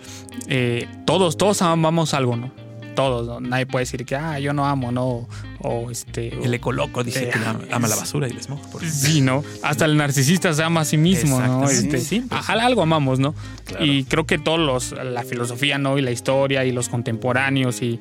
[0.48, 2.52] eh, todos, todos amamos algo, ¿no?
[2.94, 3.40] Todos, ¿no?
[3.40, 5.26] Nadie puede decir que, ah, yo no amo, ¿no?
[5.60, 6.36] O este.
[6.36, 8.90] o- El ecoloco dice que ama, ama la basura y por ejemplo.
[8.90, 9.42] Sí, ¿no?
[9.62, 11.68] Hasta el narcisista se ama a sí mismo, ¿no?
[11.68, 12.48] Este, Sí, pues.
[12.48, 13.34] a- algo amamos, ¿no?
[13.64, 13.84] Claro.
[13.84, 15.96] Y creo que todos los, la filosofía, ¿no?
[15.98, 18.00] Y la historia y los contemporáneos y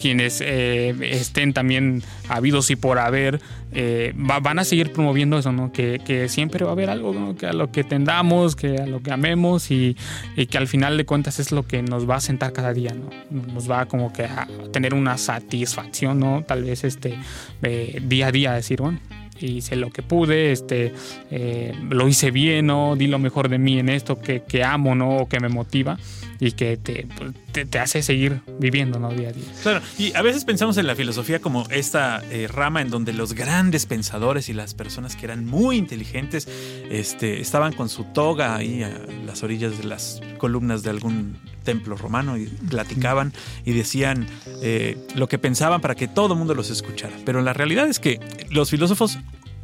[0.00, 3.40] quienes eh, estén también habidos y por haber,
[3.72, 5.72] eh, va- van a seguir promoviendo eso, ¿no?
[5.72, 7.36] Que, siempre va a haber algo, ¿no?
[7.36, 9.96] Que a lo que tendamos, que a lo que amemos y,
[10.36, 12.92] y que al final de cuentas es lo que nos va a sentar cada día,
[12.94, 13.10] ¿no?
[13.52, 16.44] Nos va como que a tener una satisfacción, ¿no?
[16.46, 17.14] Tal vez este
[17.62, 18.98] eh, día a día decir, bueno,
[19.40, 20.92] hice lo que pude, este,
[21.30, 22.96] eh, lo hice bien, ¿no?
[22.96, 25.16] Di lo mejor de mí en esto que, que amo, ¿no?
[25.18, 25.98] O que me motiva
[26.40, 29.10] y que te, pues, te, te hace seguir viviendo, ¿no?
[29.10, 29.44] Día a día.
[29.62, 33.34] Claro, y a veces pensamos en la filosofía como esta eh, rama en donde los
[33.34, 36.48] grandes pensadores y las personas que eran muy inteligentes
[36.90, 38.90] este, estaban con su toga ahí a
[39.24, 43.32] las orillas de las columnas de algún templo romano y platicaban
[43.64, 44.26] y decían
[44.62, 47.16] eh, lo que pensaban para que todo el mundo los escuchara.
[47.24, 48.20] Pero la realidad es que
[48.50, 49.18] los filósofos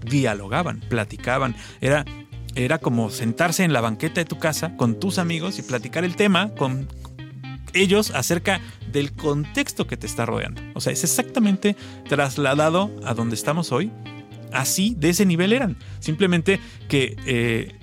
[0.04, 2.04] dialogaban, platicaban, era
[2.54, 6.16] era como sentarse en la banqueta de tu casa con tus amigos y platicar el
[6.16, 6.88] tema con
[7.74, 8.60] ellos acerca
[8.90, 10.60] del contexto que te está rodeando.
[10.74, 11.76] O sea, es exactamente
[12.08, 13.90] trasladado a donde estamos hoy.
[14.52, 15.78] Así, de ese nivel eran.
[15.98, 17.74] Simplemente que, eh,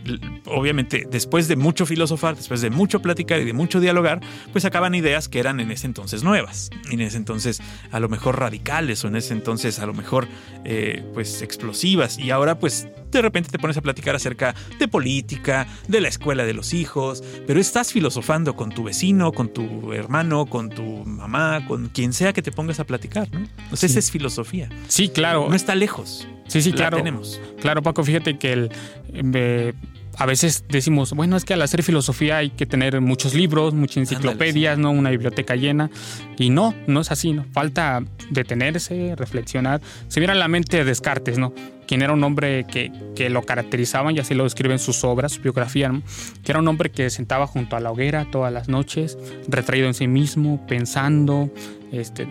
[0.45, 4.19] obviamente, después de mucho filosofar, después de mucho platicar y de mucho dialogar,
[4.51, 6.69] pues sacaban ideas que eran en ese entonces nuevas.
[6.91, 7.59] En ese entonces,
[7.91, 10.27] a lo mejor radicales, o en ese entonces, a lo mejor,
[10.63, 12.19] eh, pues explosivas.
[12.19, 16.45] Y ahora, pues, de repente te pones a platicar acerca de política, de la escuela
[16.45, 21.65] de los hijos, pero estás filosofando con tu vecino, con tu hermano, con tu mamá,
[21.67, 23.47] con quien sea que te pongas a platicar, ¿no?
[23.75, 23.85] Sí.
[23.85, 24.69] esa es filosofía.
[24.87, 25.47] Sí, claro.
[25.49, 26.27] No está lejos.
[26.47, 26.97] Sí, sí, La claro.
[26.97, 27.39] tenemos.
[27.61, 28.71] Claro, Paco, fíjate que el,
[29.13, 29.73] eh,
[30.19, 33.97] a veces decimos, bueno, es que al hacer filosofía hay que tener muchos libros, muchas
[33.97, 34.91] enciclopedias, ¿no?
[34.91, 35.89] Una biblioteca llena.
[36.37, 37.45] Y no, no es así, ¿no?
[37.53, 39.81] Falta detenerse, reflexionar.
[40.09, 41.53] Se viene a la mente Descartes, ¿no?
[41.89, 45.41] Quien era un hombre que, que lo caracterizaban, y así lo describen sus obras, su
[45.41, 46.03] biografía, ¿no?
[46.43, 49.95] Que era un hombre que sentaba junto a la hoguera todas las noches, retraído en
[49.95, 51.49] sí mismo, pensando,
[51.91, 52.27] este,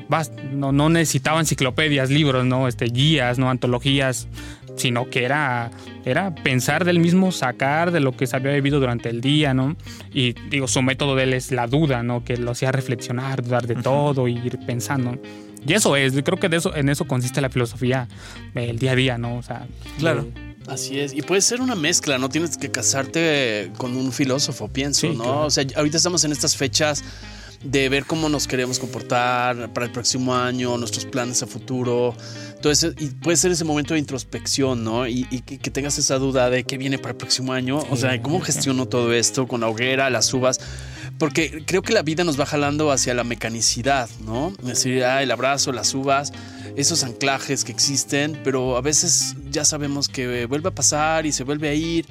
[0.52, 2.68] no, no necesitaba enciclopedias, libros, ¿no?
[2.68, 3.50] Este, guías, ¿no?
[3.50, 4.28] Antologías,
[4.76, 5.72] sino que era,
[6.04, 9.74] era pensar del mismo, sacar de lo que se había vivido durante el día, ¿no?
[10.14, 12.22] Y digo, su método de él es la duda, ¿no?
[12.22, 15.18] Que lo hacía reflexionar, dudar de todo, y ir pensando.
[15.66, 18.08] Y eso es, yo creo que de eso, en eso consiste la filosofía
[18.54, 19.36] del día a día, ¿no?
[19.38, 19.66] O sea,
[19.98, 20.24] Claro.
[20.24, 24.68] de- Así es, y puede ser una mezcla, no tienes que casarte con un filósofo,
[24.68, 25.22] pienso, Sí, ¿no?
[25.24, 25.40] claro.
[25.46, 27.02] O sea, ahorita estamos en estas fechas
[27.64, 32.14] de ver cómo nos queremos comportar para el próximo año, nuestros planes a futuro.
[32.54, 35.08] Entonces, y puede ser ese momento de introspección, ¿no?
[35.08, 37.78] Y, y que, que tengas esa duda de qué viene para el próximo año.
[37.90, 40.60] O sea, ¿cómo gestiono todo esto con la hoguera, las uvas?
[41.18, 44.52] Porque creo que la vida nos va jalando hacia la mecanicidad, ¿no?
[44.60, 46.32] Es decir, ah, el abrazo, las uvas,
[46.76, 51.42] esos anclajes que existen, pero a veces ya sabemos que vuelve a pasar y se
[51.44, 52.06] vuelve a ir.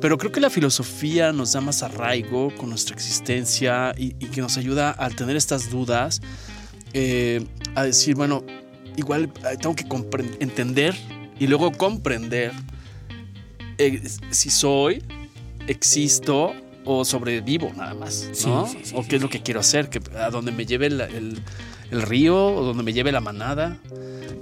[0.00, 4.40] Pero creo que la filosofía nos da más arraigo con nuestra existencia y, y que
[4.40, 6.20] nos ayuda a tener estas dudas,
[6.92, 8.44] eh, a decir, bueno,
[8.96, 9.86] igual eh, tengo que
[10.40, 10.94] entender
[11.38, 12.52] y luego comprender
[13.78, 15.02] eh, si soy,
[15.66, 16.54] existo
[16.86, 18.66] o sobrevivo nada más, Sí, ¿no?
[18.66, 20.86] sí, sí, o sí, qué es lo que quiero hacer, que a donde me lleve
[20.86, 21.38] el, el-
[21.90, 23.76] el río o donde me lleve la manada.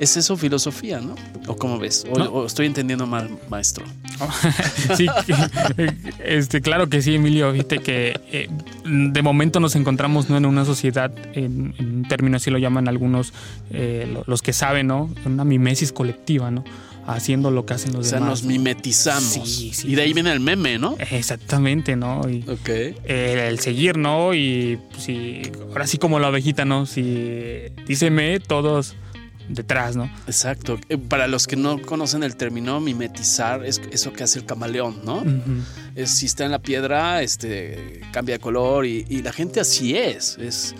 [0.00, 1.14] ¿Es eso filosofía, no?
[1.46, 2.07] ¿O cómo ves?
[2.11, 2.24] ¿O, No.
[2.30, 3.85] o estoy entendiendo mal, maestro?
[4.96, 5.92] sí, que-
[6.24, 7.52] este, claro que sí, Emilio.
[7.52, 8.48] Viste que eh,
[8.87, 10.37] de momento nos encontramos ¿no?
[10.38, 13.33] en una sociedad, en, en un término así lo llaman algunos,
[13.70, 15.11] eh, lo- los que saben, ¿no?
[15.26, 16.64] Una mimesis colectiva, ¿no?
[17.06, 18.42] Haciendo lo que hacen los O sea, demás.
[18.42, 19.22] nos mimetizamos.
[19.48, 20.14] Sí, sí, y de ahí sí.
[20.14, 20.96] viene el meme, ¿no?
[21.10, 22.28] Exactamente, ¿no?
[22.28, 22.68] Y Ok.
[22.68, 24.34] el, el seguir, ¿no?
[24.34, 26.86] Y si, ahora sí como la ovejita, ¿no?
[26.86, 27.02] Si
[27.86, 28.94] dice me, todos
[29.48, 30.10] detrás, ¿no?
[30.26, 30.78] Exacto.
[30.88, 35.02] Eh, Para los que no conocen el término, mimetizar es eso que hace el camaleón,
[35.04, 35.16] ¿no?
[35.18, 35.60] Ujú.
[35.94, 39.94] Es, si está en la piedra, este, cambia de color y, y la gente así
[39.96, 40.38] es.
[40.38, 40.74] Es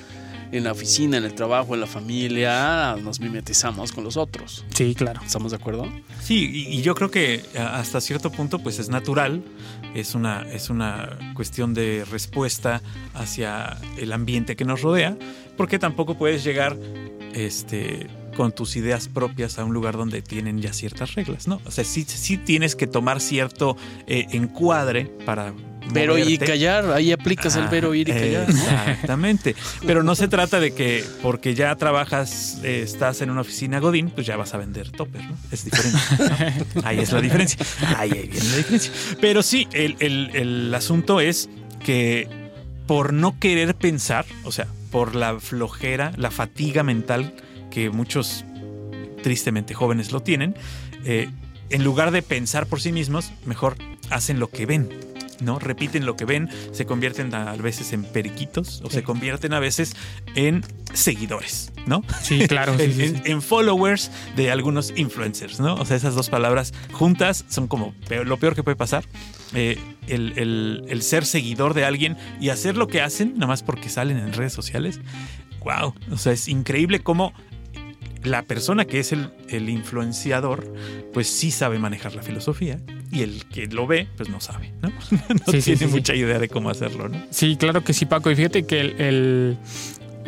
[0.53, 4.65] en la oficina, en el trabajo, en la familia, nos mimetizamos con los otros.
[4.75, 5.21] Sí, claro.
[5.25, 5.89] ¿Estamos de acuerdo?
[6.23, 9.43] Sí, y, y yo creo que a- hasta cierto punto pues es natural,
[9.95, 12.83] es una, es una cuestión de respuesta
[13.15, 15.17] hacia el ambiente que nos rodea,
[15.57, 16.77] porque tampoco puedes llegar
[17.33, 21.61] este, con tus ideas propias a un lugar donde tienen ya ciertas reglas, ¿no?
[21.65, 23.77] O sea, sí, sí tienes que tomar cierto
[24.07, 25.53] eh, encuadre para...
[25.93, 26.47] Pero y moverte.
[26.47, 28.49] callar, ahí aplicas el Ah, ver, oír y callar.
[28.53, 28.59] ¿no?
[28.61, 29.55] Exactamente.
[29.87, 34.11] Pero no se trata de que porque ya trabajas, eh, estás en una oficina Godín,
[34.11, 35.37] pues ya vas a vender topper, ¿no?
[35.51, 35.99] Es diferente.
[36.75, 36.81] ¿no?
[36.85, 37.59] Ahí es la diferencia.
[37.99, 38.93] Ahí, ahí viene la diferencia.
[39.21, 41.49] Pero sí, el, el- el asunto es
[41.85, 42.29] que
[42.87, 47.35] por no querer pensar, o sea, por la flojera, la fatiga mental
[47.71, 48.45] que muchos
[49.23, 50.55] tristemente jóvenes lo tienen,
[51.05, 51.29] eh,
[51.71, 53.77] en lugar de pensar por sí mismos, mejor
[54.11, 54.89] hacen lo que ven.
[55.41, 55.59] ¿No?
[55.59, 58.97] Repiten lo que ven, se convierten a veces en periquitos o Sí.
[58.97, 59.95] se convierten a veces
[60.35, 62.03] en seguidores, ¿no?
[62.23, 62.75] Sí, claro.
[62.79, 62.85] sí,
[63.25, 65.75] en, sí, followers de algunos influencers, ¿no?
[65.75, 69.05] O sea, esas dos palabras juntas son como peor- lo peor que puede pasar.
[69.55, 73.63] Eh, el, el- el ser seguidor de alguien y hacer lo que hacen, nada más
[73.63, 75.01] porque salen en redes sociales.
[75.65, 75.95] Wow.
[76.13, 77.33] O sea, es increíble cómo
[78.25, 80.73] la persona que es el, el influenciador,
[81.13, 82.81] pues sí sabe manejar la filosofía.
[83.13, 84.89] Y el que lo ve, pues no sabe, ¿no?
[85.11, 85.87] no Sí, tiene sí, sí.
[85.87, 87.23] mucha idea de cómo hacerlo, ¿no?
[87.31, 88.31] Sí, claro que sí, Paco.
[88.31, 89.59] Y fíjate que el, el-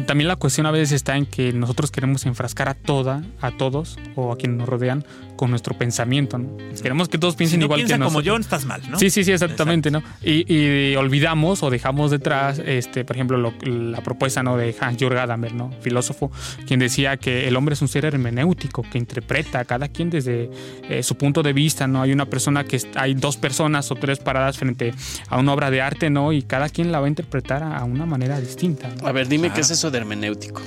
[0.07, 3.99] también la cuestión a veces está en que nosotros queremos enfrascar a toda, a todos
[4.15, 5.05] o a quienes nos rodean
[5.37, 6.57] con nuestro pensamiento, ¿no?
[6.83, 8.25] Queremos que todos Si piensen no igual piensa que como nosotros.
[8.25, 8.99] yo, estás mal, ¿no?
[8.99, 10.03] Sí, sí, sí, exactamente, ¿no?
[10.23, 14.57] Y, y olvidamos o dejamos detrás, este, por ejemplo, lo- la propuesta ¿no?
[14.57, 15.71] de Hans-Jürgen Gadamer, ¿no?
[15.81, 16.31] Filósofo,
[16.67, 20.51] quien decía que el hombre es un ser hermenéutico que interpreta a cada quien desde
[20.89, 22.03] eh, su punto de vista, ¿no?
[22.03, 24.95] Hay una persona que está- hay dos personas o tres paradas frente
[25.29, 26.33] a una obra de arte, ¿no?
[26.33, 28.89] Y cada quien la va a interpretar a, una manera distinta.
[29.01, 29.07] ¿no?
[29.07, 30.63] A ver, dime qué es eso de hermenéutico.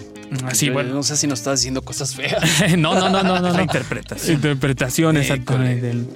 [0.45, 0.93] Así, Yo bueno.
[0.93, 2.43] No sé si nos estás diciendo cosas feas.
[2.77, 3.51] no, no, no, no, no.
[3.53, 4.39] La interpretación.
[4.59, 6.07] Interpretación, exactamente, del-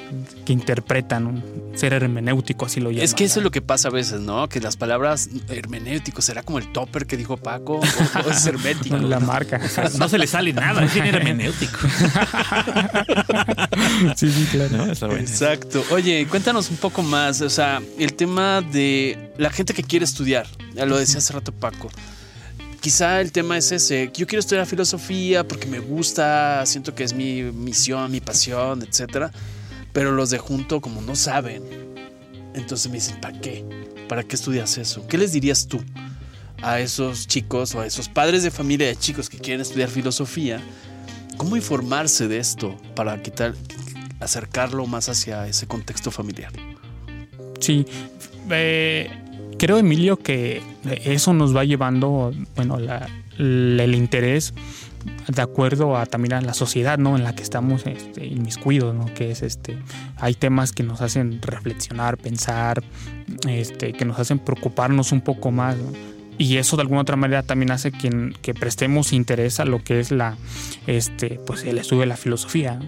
[0.45, 1.43] que interpretan, un
[1.75, 3.05] ser hermenéutico, así lo llaman.
[3.05, 4.49] Es que eso es lo que pasa a veces, ¿no?
[4.49, 8.97] Que las palabras hermenéutico será como el topper que dijo Paco o, o es hermético.
[9.13, 9.61] La marca.
[9.97, 11.77] No se le sale nada, es bien hermenéutico.
[14.15, 14.77] sí, sí, claro.
[14.77, 14.91] ¿no?
[14.91, 15.21] Está bueno.
[15.21, 15.83] Exacto.
[15.91, 20.47] Oye, cuéntanos un poco más, o sea, el tema de la gente que quiere estudiar.
[20.73, 21.89] Ya lo decía hace rato Paco.
[22.83, 24.11] Quizá el tema es ese.
[24.13, 29.31] Yo quiero estudiar filosofía porque me gusta, siento que es mi misión, mi pasión, etcétera.
[29.93, 31.63] Pero los de junto, como no saben,
[32.53, 33.63] entonces me dicen, ¿para qué?
[34.09, 35.07] ¿Para qué estudias eso?
[35.07, 35.81] ¿Qué les dirías tú
[36.61, 40.61] a esos chicos o a esos padres de familia de chicos que quieren estudiar filosofía?
[41.37, 43.53] ¿Cómo informarse de esto para quitar,
[44.19, 46.51] acercarlo más hacia ese contexto familiar?
[47.61, 47.85] Sí.
[48.49, 49.22] Eh,
[49.63, 50.61] creo, Emilio, que
[51.05, 52.79] eso nos va llevando, bueno,
[53.37, 54.53] el interés
[55.29, 57.15] de acuerdo a también a la sociedad, ¿no?
[57.15, 59.05] En la que estamos este, inmiscuidos, ¿no?
[59.13, 59.77] Que es este,
[60.17, 62.83] hay temas que nos hacen reflexionar, pensar,
[63.47, 65.77] este, que nos hacen preocuparnos un poco más.
[66.37, 70.11] Y eso de alguna otra manera también hace que, prestemos interés a lo que es
[70.11, 70.35] la,
[70.87, 72.81] este, pues el estudio de la filosofía.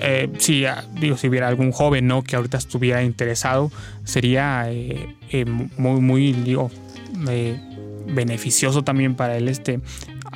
[0.00, 2.22] Eh, si, ah, digo, si hubiera algún joven ¿no?
[2.22, 3.70] que ahorita estuviera interesado,
[4.04, 6.70] sería eh, eh, muy, muy, digo,
[8.06, 9.80] beneficioso también para él este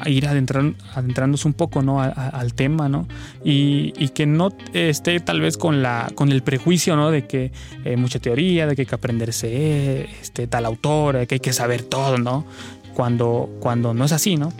[0.06, 2.00] ir adentrándose un poco ¿no?
[2.00, 3.08] Al tema ¿no?
[3.44, 7.10] y, y que no esté tal vez con, la, con el prejuicio ¿no?
[7.10, 7.52] de que
[7.84, 11.52] eh, mucha teoría, de que hay que aprenderse este, tal autor, de que hay que
[11.52, 12.44] saber todo, ¿no?
[12.94, 14.52] cuando, cuando no es así, ¿no?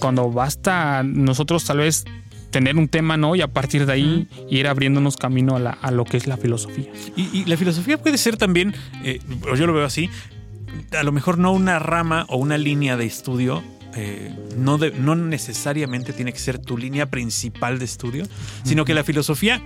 [0.00, 2.04] cuando basta nosotros tal vez
[2.50, 3.34] tener un tema, ¿no?
[3.36, 6.36] Y a partir de ahí ir abriéndonos camino a, la- a lo que es la
[6.36, 6.86] filosofía.
[7.16, 8.74] Y, y la filosofía puede ser también,
[9.04, 9.20] eh,
[9.50, 10.08] o yo lo veo así,
[10.98, 13.62] a lo mejor no una rama o una línea de estudio.
[13.98, 18.26] eh, no, de- no necesariamente tiene que ser tu línea principal de estudio,
[18.62, 19.62] sino que la filosofía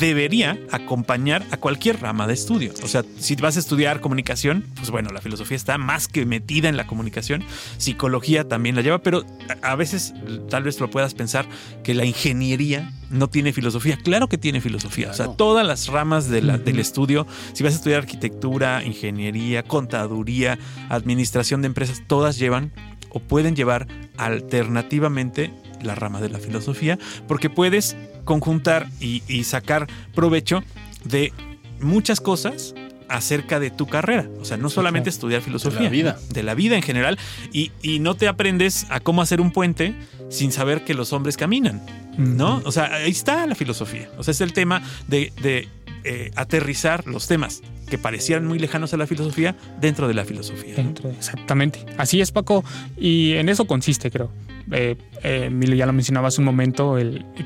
[0.00, 2.72] debería acompañar a cualquier rama de estudio.
[2.82, 6.68] O sea, si vas a estudiar comunicación, pues bueno, la filosofía está más que metida
[6.68, 7.44] en la comunicación.
[7.78, 9.24] Psicología también la lleva, pero
[9.62, 10.14] a veces
[10.50, 11.46] tal vez lo puedas pensar
[11.84, 13.98] que la ingeniería no tiene filosofía.
[14.02, 15.10] Claro que tiene filosofía.
[15.10, 16.64] O sea, todas las ramas de la- Ujú.
[16.64, 20.58] del estudio, si vas a estudiar arquitectura, ingeniería, contaduría,
[20.88, 22.72] administración de empresas, todas llevan
[23.10, 25.52] o pueden llevar alternativamente
[25.82, 30.62] la rama de la filosofía, porque puedes conjuntar y, y sacar provecho
[31.04, 31.32] de
[31.80, 32.74] muchas cosas
[33.08, 34.28] acerca de tu carrera.
[34.40, 35.14] O sea, no solamente claro.
[35.14, 36.18] estudiar filosofía, De la vida.
[36.30, 37.18] de la vida en general,
[37.52, 39.94] y, y no te aprendes a cómo hacer un puente
[40.30, 41.82] sin saber que los hombres caminan.
[42.16, 42.62] ¿no?
[42.64, 44.08] O sea, ahí está la filosofía.
[44.18, 45.68] O sea, es el tema de, de,
[46.04, 50.74] eh, aterrizar los temas que parecían muy lejanos a la filosofía dentro de la filosofía.
[51.16, 51.84] exactamente.
[51.98, 52.64] Así es, Paco.
[52.96, 54.30] Y en eso consiste, creo.
[54.70, 56.96] Eh, eh, ya lo mencionaba hace un momento,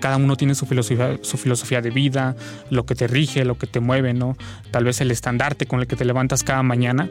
[0.00, 2.36] cada uno tiene su filosofía, su filosofía de vida,
[2.70, 4.36] lo que te rige, lo que te mueve, ¿no?
[4.70, 7.08] Tal vez el estandarte con el que te levantas cada mañana.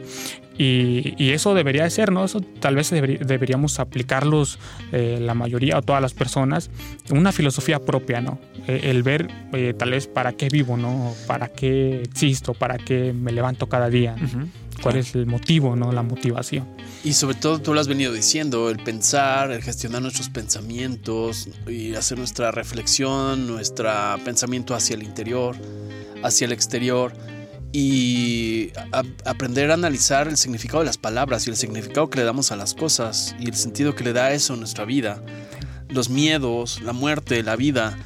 [0.58, 2.24] Y, eso debería de ser, ¿no?
[2.24, 4.58] Eso tal vez deberí- deberíamos aplicarlos
[4.92, 6.70] eh, la mayoría o todas las personas,
[7.10, 8.38] una filosofía propia, ¿no?
[8.66, 11.12] Eh, el ver eh, tal vez para qué vivo, ¿no?
[11.26, 14.16] Para qué existo, para qué me levanto cada día.
[14.82, 15.92] Cuál es el motivo, ¿no?
[15.92, 16.66] La motivación.
[17.04, 21.94] Y sobre todo tú lo has venido diciendo, el pensar, el gestionar nuestros pensamientos y
[21.94, 23.90] hacer nuestra reflexión, nuestro
[24.24, 25.56] pensamiento hacia el interior,
[26.22, 27.12] hacia el exterior
[27.72, 28.72] y
[29.24, 32.56] aprender a analizar el significado de las palabras y el significado que le damos a
[32.56, 35.22] las cosas y el sentido que le da eso a nuestra vida.
[35.88, 37.98] Los miedos, la muerte, la vida,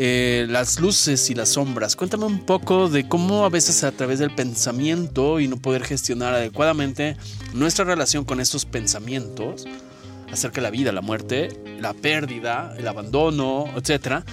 [0.00, 1.96] eh, las luces y las sombras.
[1.96, 6.34] Cuéntame un poco de cómo a veces a través del pensamiento y no poder gestionar
[6.34, 7.16] adecuadamente
[7.52, 9.66] nuestra relación con estos pensamientos
[10.30, 11.48] acerca de la vida, la muerte,
[11.80, 14.24] la pérdida, el abandono, etcétera.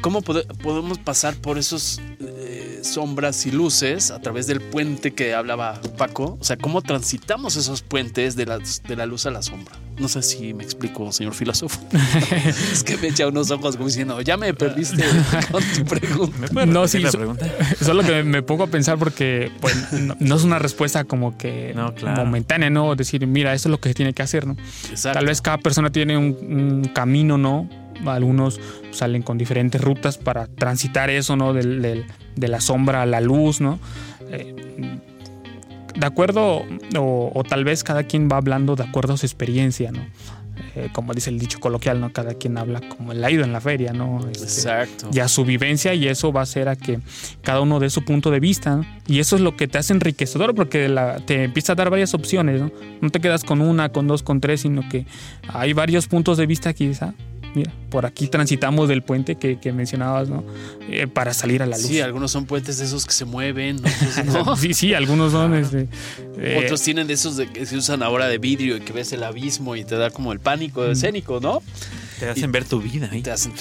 [0.00, 5.34] ¿Cómo pode- podemos pasar por esos eh, sombras y luces a través del puente que
[5.34, 6.36] hablaba Paco?
[6.40, 9.74] O sea, ¿cómo transitamos esos puentes de la, de la luz a la sombra?
[9.98, 11.80] No sé si me explico, señor filósofo.
[12.72, 15.04] es que me echa unos ojos como diciendo, ya me perdiste
[15.50, 16.36] con tu pregunta.
[16.38, 17.46] ¿Me puedes No, sí, la pregunta?
[17.82, 21.72] Solo que me pongo a pensar porque pues, no, no es una respuesta como que
[21.74, 22.24] No, claro.
[22.24, 22.94] momentánea, ¿no?
[22.94, 24.56] Decir, mira, eso es lo que se tiene que hacer, ¿no?
[24.88, 25.18] Exacto.
[25.18, 27.68] Tal vez cada persona tiene un, un camino, ¿no?
[28.06, 28.60] Algunos
[28.92, 31.52] salen con diferentes rutas para transitar eso, ¿no?
[31.52, 32.04] Del, del-
[32.36, 33.78] de la sombra a la luz, ¿no?
[34.30, 34.54] Eh,
[35.98, 36.62] de acuerdo,
[36.96, 40.00] o, o tal vez cada quien va hablando de acuerdo a su experiencia, ¿no?
[40.74, 42.12] Eh, como dice el dicho coloquial, ¿no?
[42.12, 44.20] Cada quien habla como el ha ido en la feria, ¿no?
[44.30, 45.08] Este, Exacto.
[45.12, 47.00] y a su vivencia y eso va a hacer a que
[47.42, 48.84] cada uno dé su punto de vista ¿no?
[49.06, 52.12] y eso es lo que te hace enriquecedor porque la- te empieza a dar varias
[52.14, 52.70] opciones ¿no?
[53.00, 55.06] no te quedas con una con dos con tres sino que
[55.48, 57.14] hay varios puntos de vista quizá
[57.54, 60.44] mira por aquí transitamos del puente que, que mencionabas no
[60.90, 63.76] Eh, para salir a la luz Sí, algunos son puentes de esos que se mueven,
[63.78, 64.56] otros no.
[64.56, 65.88] sí sí algunos son este,
[66.38, 69.12] eh, Otros tienen de esos de que se usan ahora de vidrio y que ves
[69.12, 71.62] el abismo y te da como el pánico escénico, ¿no?
[72.18, 73.22] Te hacen ver tu vida ahí.
[73.22, 73.52] Te hacen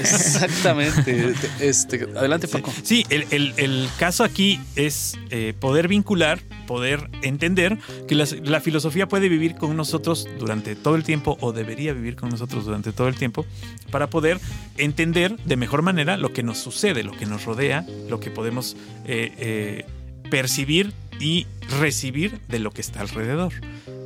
[0.00, 1.34] Exactamente.
[1.60, 2.72] Este, adelante, Paco.
[2.82, 9.08] Sí, el, el- el caso aquí es eh, poder vincular, poder entender que la, filosofía
[9.08, 13.08] puede vivir con nosotros durante todo el tiempo o debería vivir con nosotros durante todo
[13.08, 13.44] el tiempo
[13.90, 14.38] para poder
[14.76, 18.76] entender de mejor manera lo que nos sucede, lo que nos rodea, lo que podemos
[19.04, 19.86] eh, eh,
[20.30, 21.46] percibir y
[21.80, 23.52] recibir de lo que está alrededor.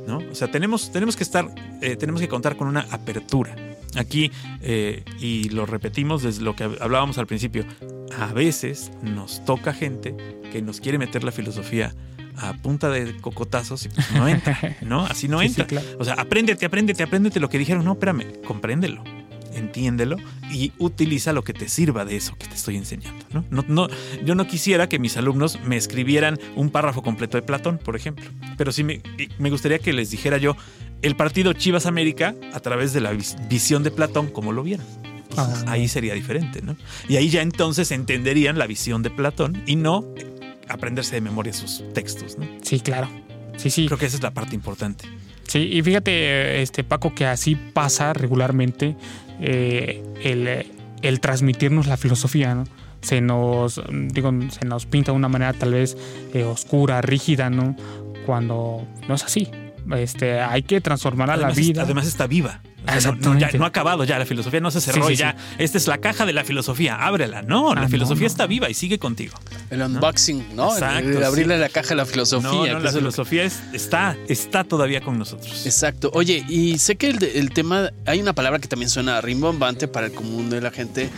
[0.07, 0.17] ¿no?
[0.31, 1.47] O sea, tenemos, tenemos que estar,
[1.81, 3.55] eh, tenemos que contar con una apertura.
[3.97, 4.31] Aquí,
[4.61, 7.65] eh, y lo repetimos desde lo que hablábamos al principio,
[8.19, 10.15] a veces nos toca gente
[10.51, 11.93] que nos quiere meter la filosofía
[12.37, 15.05] a punta de cocotazos y pues no entra, ¿no?
[15.05, 15.67] Así no Sí, sí, entra.
[15.67, 15.87] claro.
[15.99, 17.85] O sea, apréndete, apréndete, apréndete lo que dijeron.
[17.85, 19.03] No, espérame, compréndelo,
[19.53, 20.17] entiéndelo
[20.51, 23.45] y utiliza lo que te sirva de eso que te estoy enseñando, ¿no?
[23.49, 23.87] No, no,
[24.25, 28.25] yo no quisiera que mis alumnos me escribieran un párrafo completo de Platón, por ejemplo,
[28.57, 29.01] pero sí me,
[29.39, 30.57] me gustaría que les dijera yo
[31.01, 34.85] el partido Chivas América a través de la vis- visión de Platón, como lo vieron.
[35.37, 35.63] Ah.
[35.67, 36.75] Ahí sería diferente, ¿no?
[37.09, 40.05] Y ahí ya entonces entenderían la visión de Platón y no
[40.67, 42.47] aprenderse de memoria sus textos, ¿no?
[42.63, 43.07] sí claro
[43.57, 45.05] sí sí Creo que esa es la parte importante.
[45.47, 48.95] Sí, y fíjate, este Paco, que así pasa regularmente
[49.39, 50.65] eh, el,
[51.03, 52.63] el transmitirnos la filosofía, ¿no?
[53.01, 55.95] Se nos, digo, se nos pinta de una manera tal vez
[56.33, 57.75] eh, oscura, rígida, ¿no?
[58.25, 59.47] Cuando no es así.
[59.97, 61.81] Este, hay que transformar a además, la vida.
[61.83, 62.61] Además está viva.
[62.87, 65.15] O sea, no, ya, ha acabado ya, la filosofía no se cerró Sí, sí, y
[65.17, 67.41] ya, esta es la caja de la filosofía, ábrela.
[67.41, 68.27] No, Ah, la no, filosofía no.
[68.27, 69.35] está viva y sigue contigo.
[69.71, 70.67] El unboxing, ¿no?
[70.69, 71.61] El- Exacto, el abrirle sí.
[71.61, 72.47] la caja de la filosofía.
[72.51, 75.65] no, que no, la es que- filosofía es- está, está todavía con nosotros.
[75.65, 76.11] Exacto.
[76.13, 80.05] Oye, y sé que el, el tema, hay una palabra que también suena rimbombante para
[80.05, 81.09] el común de la gente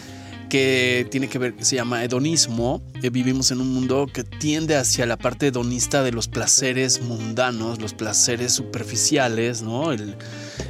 [0.50, 2.82] que tiene que ver, se llama hedonismo.
[3.02, 7.80] Eh, vivimos en un mundo que tiende hacia la parte hedonista de los placeres mundanos,
[7.80, 9.92] los placeres superficiales, ¿no?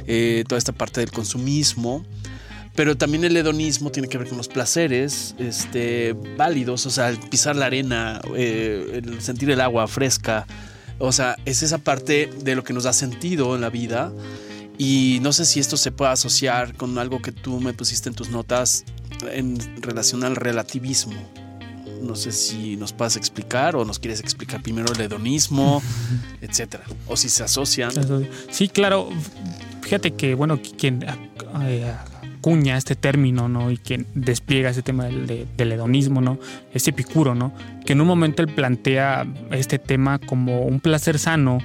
[0.06, 2.04] Eh, toda esta parte del consumismo.
[2.74, 7.18] Pero también el hedonismo tiene que ver con los placeres este, válidos, o sea, el
[7.18, 10.46] pisar la arena, eh, el sentir el agua fresca.
[11.00, 14.12] O sea, es esa parte de lo que nos da sentido en la vida.
[14.78, 18.14] Y no sé si esto se puede asociar con algo que tú me pusiste en
[18.14, 18.84] tus notas
[19.32, 21.14] en relación al relativismo.
[22.00, 25.82] No sé si nos puedes explicar o nos quieres explicar primero el hedonismo,
[26.40, 26.84] etcétera.
[27.08, 27.90] O si se asocian.
[28.50, 29.08] Sí, claro.
[29.82, 31.04] Fíjate que, bueno, quien
[31.64, 31.92] eh,
[32.38, 33.72] acuña este término, ¿no?
[33.72, 36.38] Y quien despliega ese tema del, de- del hedonismo, ¿no?
[36.72, 37.52] Es Epicuro, ¿no?
[37.84, 41.58] Que en un momento él plantea este tema como un placer sano,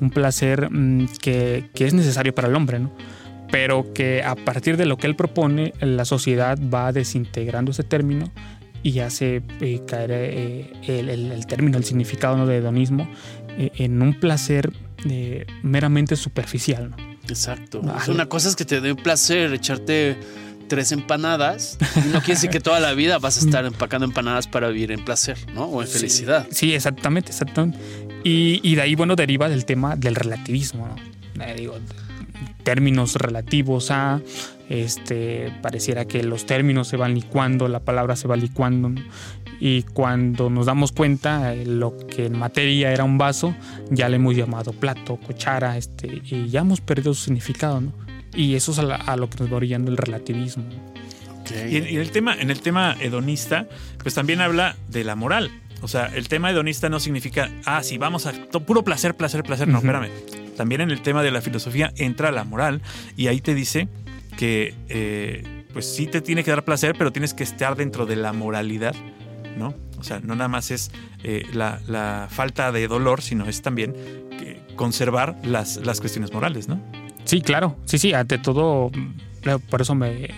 [0.00, 2.92] un placer mm, que, que es necesario para el hombre, ¿no?
[3.50, 8.30] Pero que a partir de lo que él propone, la sociedad va desintegrando ese término
[8.82, 12.46] y hace eh, caer eh, el, el- el término, el significado ¿no?
[12.46, 13.08] de hedonismo
[13.56, 14.70] eh, en un placer
[15.62, 16.90] meramente superficial.
[16.90, 16.96] ¿no?
[17.28, 17.80] Exacto.
[18.08, 20.16] Una cosa es que te dé placer echarte
[20.68, 21.78] tres empanadas.
[21.96, 24.92] Y no quiere decir que toda la vida vas a estar empacando empanadas para vivir
[24.92, 25.64] en placer, ¿no?
[25.64, 26.46] O en felicidad.
[26.50, 27.78] Sí, exactamente, exactamente.
[28.24, 31.44] Y, y de ahí, bueno, deriva del tema del relativismo, ¿no?
[31.44, 31.74] Eh, digo,
[32.62, 34.20] términos relativos a,
[34.68, 39.00] este, pareciera que los términos se van licuando, la palabra se va licuando, ¿no?
[39.60, 43.54] y cuando nos damos cuenta, eh, lo que en materia era un vaso,
[43.90, 47.92] ya le hemos llamado plato, cuchara, este, y ya hemos perdido su significado, ¿no?
[48.34, 50.64] Y eso es a, la- a lo que nos va orillando el relativismo.
[51.70, 53.66] Y en, y en el tema, en el tema hedonista,
[54.02, 55.50] pues también habla de la moral.
[55.80, 58.32] O sea, el tema hedonista no significa, ah, sí, vamos a
[58.66, 59.66] puro placer, placer, placer.
[59.68, 60.08] No, espérame.
[60.56, 62.82] También en el tema de la filosofía entra la moral
[63.16, 63.88] y ahí te dice
[64.36, 68.16] que, eh, pues sí te tiene que dar placer, pero tienes que estar dentro de
[68.16, 68.94] la moralidad,
[69.56, 69.72] ¿no?
[69.98, 70.90] O sea, no nada más es
[71.22, 73.94] eh, la, la falta de dolor, sino es también
[74.76, 76.80] conservar las, las cuestiones morales, ¿no?
[77.28, 77.76] Sí, claro.
[77.84, 80.30] Sí, sí, ante todo, mm, por eso me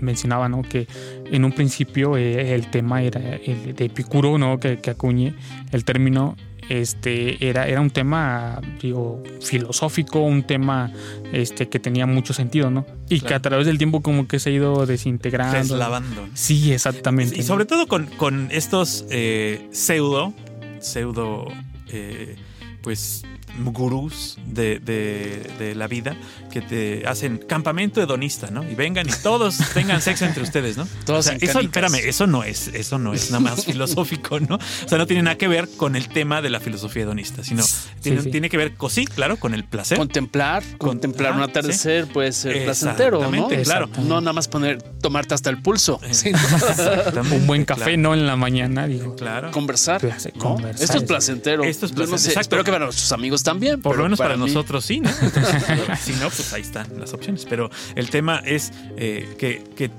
[0.00, 0.62] mencionaba, ¿no?
[0.62, 0.88] Que
[1.26, 4.58] en un principio eh, el tema era el de Epicuro, ¿no?
[4.58, 5.34] Que, que acuñe
[5.72, 6.36] el término,
[6.70, 10.90] este, era, era un tema, digo, filosófico, un tema
[11.32, 12.86] este, que tenía mucho sentido, ¿no?
[13.10, 15.58] Y que a través del tiempo como que se ha ido desintegrando.
[15.58, 16.26] Deslavando.
[16.26, 16.28] ¿no?
[16.32, 17.38] Sí, exactamente.
[17.38, 20.32] Y sobre todo con, con estos eh, pseudo,
[20.80, 21.46] pseudo,
[21.88, 22.36] eh,
[22.82, 23.22] pues,
[23.64, 26.16] gurús de, de- de la vida
[26.52, 28.68] que te hacen campamento hedonista, ¿no?
[28.68, 30.86] Y vengan y todos tengan sexo entre ustedes, ¿no?
[31.04, 34.40] Todos O sea, en eso, espérame, eso no es, eso no es nada más filosófico,
[34.40, 34.56] ¿no?
[34.56, 37.62] O sea, no tiene nada que ver con el tema de la filosofía hedonista, sino
[38.02, 38.30] tiene, sí.
[38.30, 39.98] tiene que ver, con, sí, claro, con el placer.
[39.98, 43.48] Contemplar, contemplar un atardecer puede ser placentero, ¿no?
[43.48, 43.88] Claro.
[43.98, 46.32] No nada más poner, tomarte hasta el pulso, Eh,
[47.32, 48.14] un buen café, claro, ¿no?
[48.14, 49.14] En la mañana, digo.
[49.16, 49.50] Claro.
[49.50, 50.02] conversar.
[50.02, 50.38] ¿no?
[50.38, 51.64] conversar, Esto es placentero.
[51.64, 52.40] Esto es Yo no placentero, sé, exacto.
[52.40, 53.80] espero que para nuestros amigos también.
[53.82, 55.10] Por lo menos para, nosotros sí, ¿no?
[56.00, 57.46] si no, pues ahí están las opciones.
[57.48, 59.90] Pero el tema es eh, que, que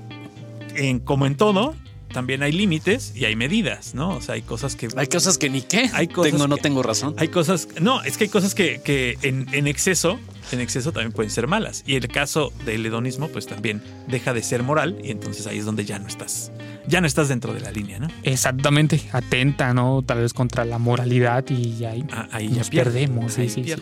[0.74, 1.74] en- como en todo,
[2.12, 4.16] también hay límites y hay medidas, ¿no?
[4.16, 4.88] O sea, hay cosas que...
[4.96, 5.90] Hay cosas que ni qué.
[5.92, 7.14] Hay cosas tengo, no tengo razón.
[7.18, 7.68] Hay cosas...
[7.80, 10.18] No, es que hay cosas que, que en, en exceso,
[10.52, 11.82] en exceso también pueden ser malas.
[11.86, 15.64] Y el caso del hedonismo, pues también deja de ser moral y entonces ahí es
[15.64, 16.52] donde ya no estás.
[16.86, 18.08] Ya no estás dentro de la línea, ¿no?
[18.22, 20.02] Exactamente, atenta, ¿no?
[20.04, 23.38] Tal vez contra la moralidad y ahí Ah, ahí nos perdemos.
[23.38, 23.74] Ahí sí, sí.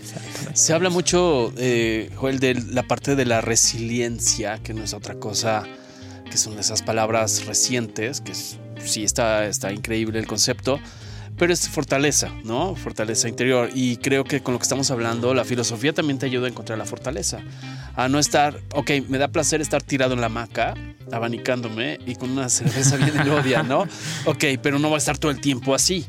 [0.53, 5.15] Se habla mucho, eh, Joel, de la parte de la resiliencia, que no es otra
[5.15, 5.65] cosa
[6.29, 10.79] que son esas palabras recientes, que es- sí está, está increíble el concepto,
[11.37, 12.75] pero es fortaleza, ¿no?
[12.75, 13.71] Fortaleza interior.
[13.75, 16.79] Y creo que con lo que estamos hablando, la filosofía también te ayuda a encontrar
[16.79, 17.41] la fortaleza.
[17.95, 20.75] A no estar, ok, me da placer estar tirado en la hamaca,
[21.13, 23.87] abanicándome y con una cerveza bien elodia, ¿no?
[24.25, 26.07] Ok, pero no va a estar todo el tiempo así.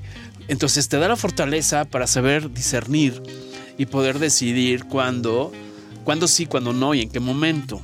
[0.47, 3.22] Entonces te da la fortaleza para saber discernir
[3.78, 5.51] y poder decidir cuándo,
[6.03, 7.82] cuándo sí, cuándo no y en qué momento.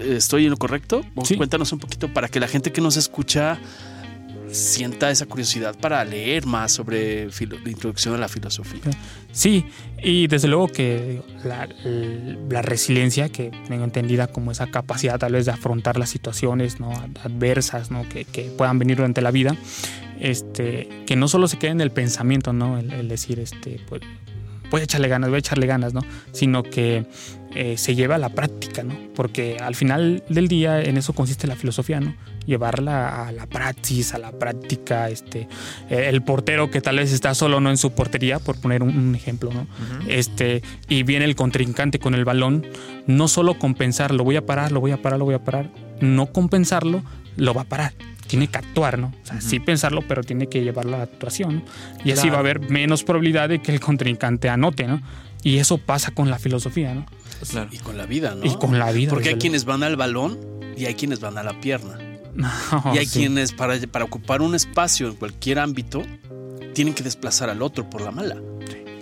[0.00, 1.02] ¿Estoy en lo correcto?
[1.24, 1.36] Sí.
[1.36, 3.58] Cuéntanos un poquito para que la gente que nos escucha
[4.50, 8.80] sienta esa curiosidad para leer más sobre la introducción a la filosofía.
[9.32, 9.66] Sí,
[10.02, 11.68] y desde luego que la,
[12.48, 16.92] la resiliencia, que tengo entendida como esa capacidad tal vez de afrontar las situaciones ¿no?
[17.22, 18.08] adversas ¿no?
[18.08, 19.56] Que, que puedan venir durante la vida,
[20.20, 22.78] este, que no solo se quede en el pensamiento, ¿no?
[22.78, 24.02] el, el decir, este, pues,
[24.70, 26.02] voy a echarle ganas, voy a echarle ganas, ¿no?
[26.32, 27.06] sino que
[27.54, 28.94] eh, se lleva a la práctica, ¿no?
[29.14, 32.14] porque al final del día en eso consiste la filosofía, ¿no?
[32.46, 35.48] llevarla a la praxis, a la práctica, este,
[35.90, 38.96] eh, el portero que tal vez está solo no en su portería, por poner un,
[38.96, 39.66] un ejemplo, ¿no?
[40.08, 42.66] este, y viene el contrincante con el balón,
[43.06, 45.70] no solo compensar, lo voy a parar, lo voy a parar, lo voy a parar,
[46.00, 47.02] no compensarlo,
[47.38, 47.94] lo va a parar.
[48.26, 49.14] Tiene que actuar, ¿no?
[49.22, 51.64] O sea, sí pensarlo, pero tiene que llevarlo a la actuación.
[52.04, 55.00] Y así va a haber menos probabilidad de que el contrincante anote, ¿no?
[55.42, 57.06] Y eso pasa con la filosofía, ¿no?
[57.50, 57.70] Claro.
[57.72, 58.44] Y con la vida, ¿no?
[58.44, 59.08] Y con la vida.
[59.10, 60.38] Porque hay quienes van al balón
[60.76, 61.96] y hay quienes van a la pierna.
[62.94, 63.20] y hay Sí.
[63.20, 66.02] quienes para, para ocupar un espacio en cualquier ámbito
[66.74, 68.36] tienen que desplazar al otro por la mala.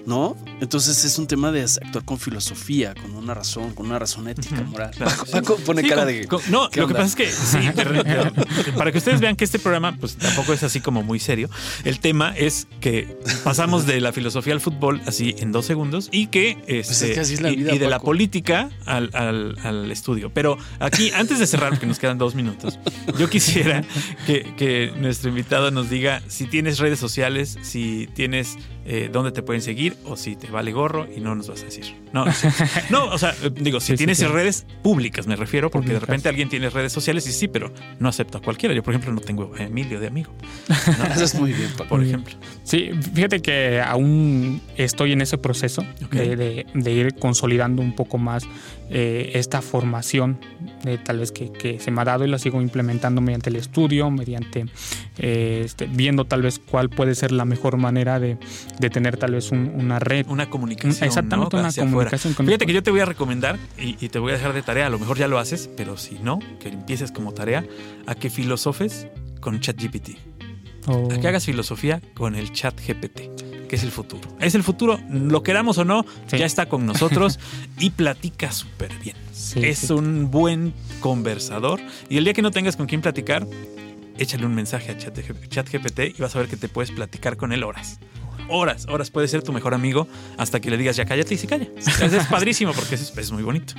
[0.07, 0.36] ¿No?
[0.61, 4.62] Entonces es un tema de actuar con filosofía, con una razón, con una razón ética,
[4.62, 4.92] moral.
[4.96, 5.11] claro.
[5.11, 6.26] Paco, Paco pone Sí, cara con- de.
[6.28, 7.59] con- no, ¿qué lo que pasa es que sí,
[8.76, 11.50] para que ustedes vean que este programa pues tampoco es así como muy serio.
[11.84, 16.28] El tema es que pasamos de la filosofía al fútbol así en dos segundos y
[16.28, 19.57] que este, Pues es que así es la vida, y, de la política al, al-
[19.64, 20.30] al estudio.
[20.32, 22.78] Pero aquí, antes de cerrar, porque nos quedan dos minutos,
[23.18, 23.82] yo quisiera
[24.26, 28.57] que, que nuestro invitado nos diga si tienes redes sociales, si tienes
[28.89, 31.64] eh, dónde te pueden seguir o si te vale gorro y no nos vas a
[31.66, 31.95] decir.
[32.12, 32.32] No, no.
[32.91, 34.24] No, o sea, eh, digo, si Sí, tienes sí.
[34.26, 38.09] redes públicas, me refiero, porque de repente alguien tiene redes sociales y sí, pero no
[38.09, 38.74] acepto a cualquiera.
[38.74, 40.32] Yo, por ejemplo, no tengo a Emilio de amigo,
[41.14, 42.20] Eso es muy bien, por Muy bien.
[42.20, 42.34] ejemplo.
[42.62, 48.18] Sí, fíjate que aún estoy en ese proceso de, de- de ir consolidando un poco
[48.18, 48.45] más
[48.91, 50.39] eh, esta formación
[50.84, 53.57] de tal vez que, que se me ha dado y la sigo implementando mediante el
[53.57, 54.66] estudio, mediante
[55.18, 58.37] eh, este, viendo tal vez cuál puede ser la mejor manera de,
[58.79, 60.27] de tener tal vez un- una red.
[60.29, 61.05] Una comunicación.
[61.07, 61.62] Exactamente, ¿no?
[61.62, 64.35] una comunicación con Fíjate que yo te voy a recomendar y, y te voy a
[64.37, 67.33] dejar de tarea, a lo mejor ya lo haces, pero si no, que empieces como
[67.33, 67.64] tarea
[68.07, 69.07] a que filosofes
[69.41, 70.11] con ChatGPT.
[70.89, 73.31] o- A que hagas filosofía con el chat GPT,
[73.68, 74.29] que es el futuro.
[74.41, 76.39] Es el futuro, lo queramos o no, Sí.
[76.39, 77.41] ya está con nosotros
[77.81, 79.16] y platica súper bien.
[79.33, 79.93] Sí, es sí.
[79.93, 83.47] un buen conversador y el día que no tengas con quién platicar,
[84.18, 85.18] échale un mensaje a chat,
[85.49, 87.99] ChatGPT y vas a ver que te puedes platicar con él horas.
[88.49, 90.07] Horas, horas puede ser tu mejor amigo
[90.38, 91.66] hasta que le digas ya cállate y se calla.
[91.76, 93.74] Eso es padrísimo porque es, es muy bonito.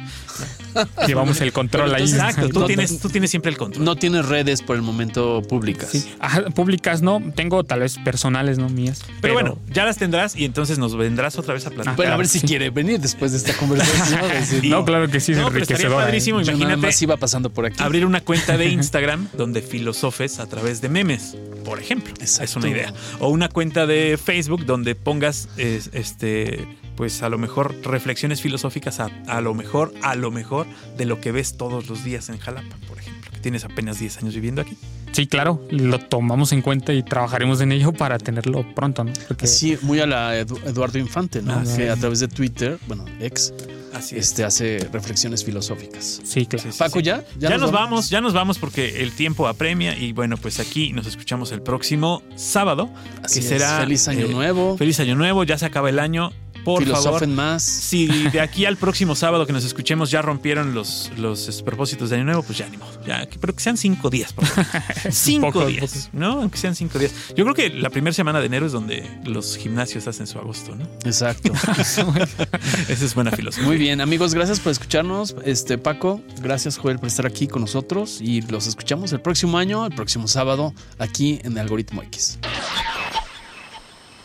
[1.07, 2.03] Llevamos el control ahí.
[2.03, 3.83] Exacto, tú tienes, tú tienes siempre el control.
[3.83, 5.89] No tienes redes por el momento públicas.
[5.91, 6.13] Sí.
[6.19, 9.03] Ajá, públicas no, tengo tal vez personales, no mías.
[9.21, 11.95] pero, bueno, ya las tendrás y entonces nos vendrás otra vez a platicar.
[11.95, 14.21] Bueno, a ver si quiere venir después de esta conversación.
[14.37, 16.03] Decir, no, claro que sí, es No, pero estaría enriquecedora.
[16.03, 16.05] ¿eh?
[16.07, 16.39] padrísimo.
[16.41, 17.81] yo nada Imagínate más iba pasando por aquí.
[17.81, 22.13] abrir una cuenta de Instagram donde filosofes a través de memes, por ejemplo.
[22.21, 22.59] Es Exacto.
[22.59, 22.93] una idea.
[23.19, 28.99] O una cuenta de Facebook donde pongas es- este pues a lo mejor reflexiones filosóficas
[28.99, 30.65] a, a lo mejor, a lo mejor
[30.97, 34.17] de lo que ves todos los días en Jalapa, por ejemplo, que tienes apenas 10
[34.17, 34.75] años viviendo aquí.
[35.11, 39.13] Sí, claro, lo tomamos en cuenta y trabajaremos en ello para tenerlo pronto, ¿no?
[39.27, 41.53] Porque Sí, muy a la Edu- Eduardo Infante, ¿no?
[41.53, 41.83] Ah, que sí.
[41.83, 43.51] a través de Twitter, bueno, ex,
[43.93, 44.27] Así es.
[44.29, 46.21] este hace reflexiones filosóficas.
[46.23, 46.63] sí, claro.
[46.65, 47.05] Sí, sí, Paco, sí.
[47.05, 47.23] ¿ya?
[47.39, 48.09] Ya, nos vamos?
[48.11, 52.21] ya nos vamos porque el tiempo apremia y bueno, pues aquí nos escuchamos el próximo
[52.35, 52.89] sábado,
[53.23, 53.49] Así que es.
[53.49, 54.77] será Feliz Año eh, Nuevo.
[54.77, 56.31] Feliz año nuevo, ya se acaba el año.
[56.75, 57.63] Por favor, más.
[57.63, 62.09] si de aquí al próximo sábado que nos escuchemos ya rompieron los, los eh, propósitos
[62.09, 62.91] de año nuevo, pues ya ni modo.
[63.05, 64.65] Ya, que- pero que sean cinco días, por favor.
[65.11, 66.09] cinco Pocos, días.
[66.13, 66.41] ¿no?
[66.41, 67.11] Aunque sean cinco días.
[67.35, 70.75] Yo creo que la primera semana de enero es donde los gimnasios hacen su agosto,
[70.75, 70.85] ¿no?
[71.05, 71.51] Exacto.
[71.77, 73.65] Esa es buena filosofía.
[73.67, 75.35] Muy bien, amigos, gracias por escucharnos.
[75.45, 79.85] Este Paco, gracias Joel por estar aquí con nosotros y los escuchamos el próximo año,
[79.85, 82.39] el próximo sábado, aquí en Algoritmo X.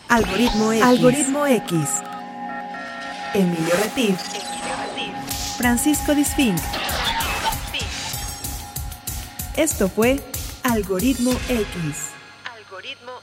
[0.08, 0.84] Algoritmo X.
[0.84, 1.78] Algoritmo X.
[3.34, 4.20] Emilio Retif.
[5.56, 6.58] Francisco Disfink.
[9.56, 10.20] Esto fue
[10.64, 12.10] Algoritmo X.
[12.44, 13.21] Algoritmo X.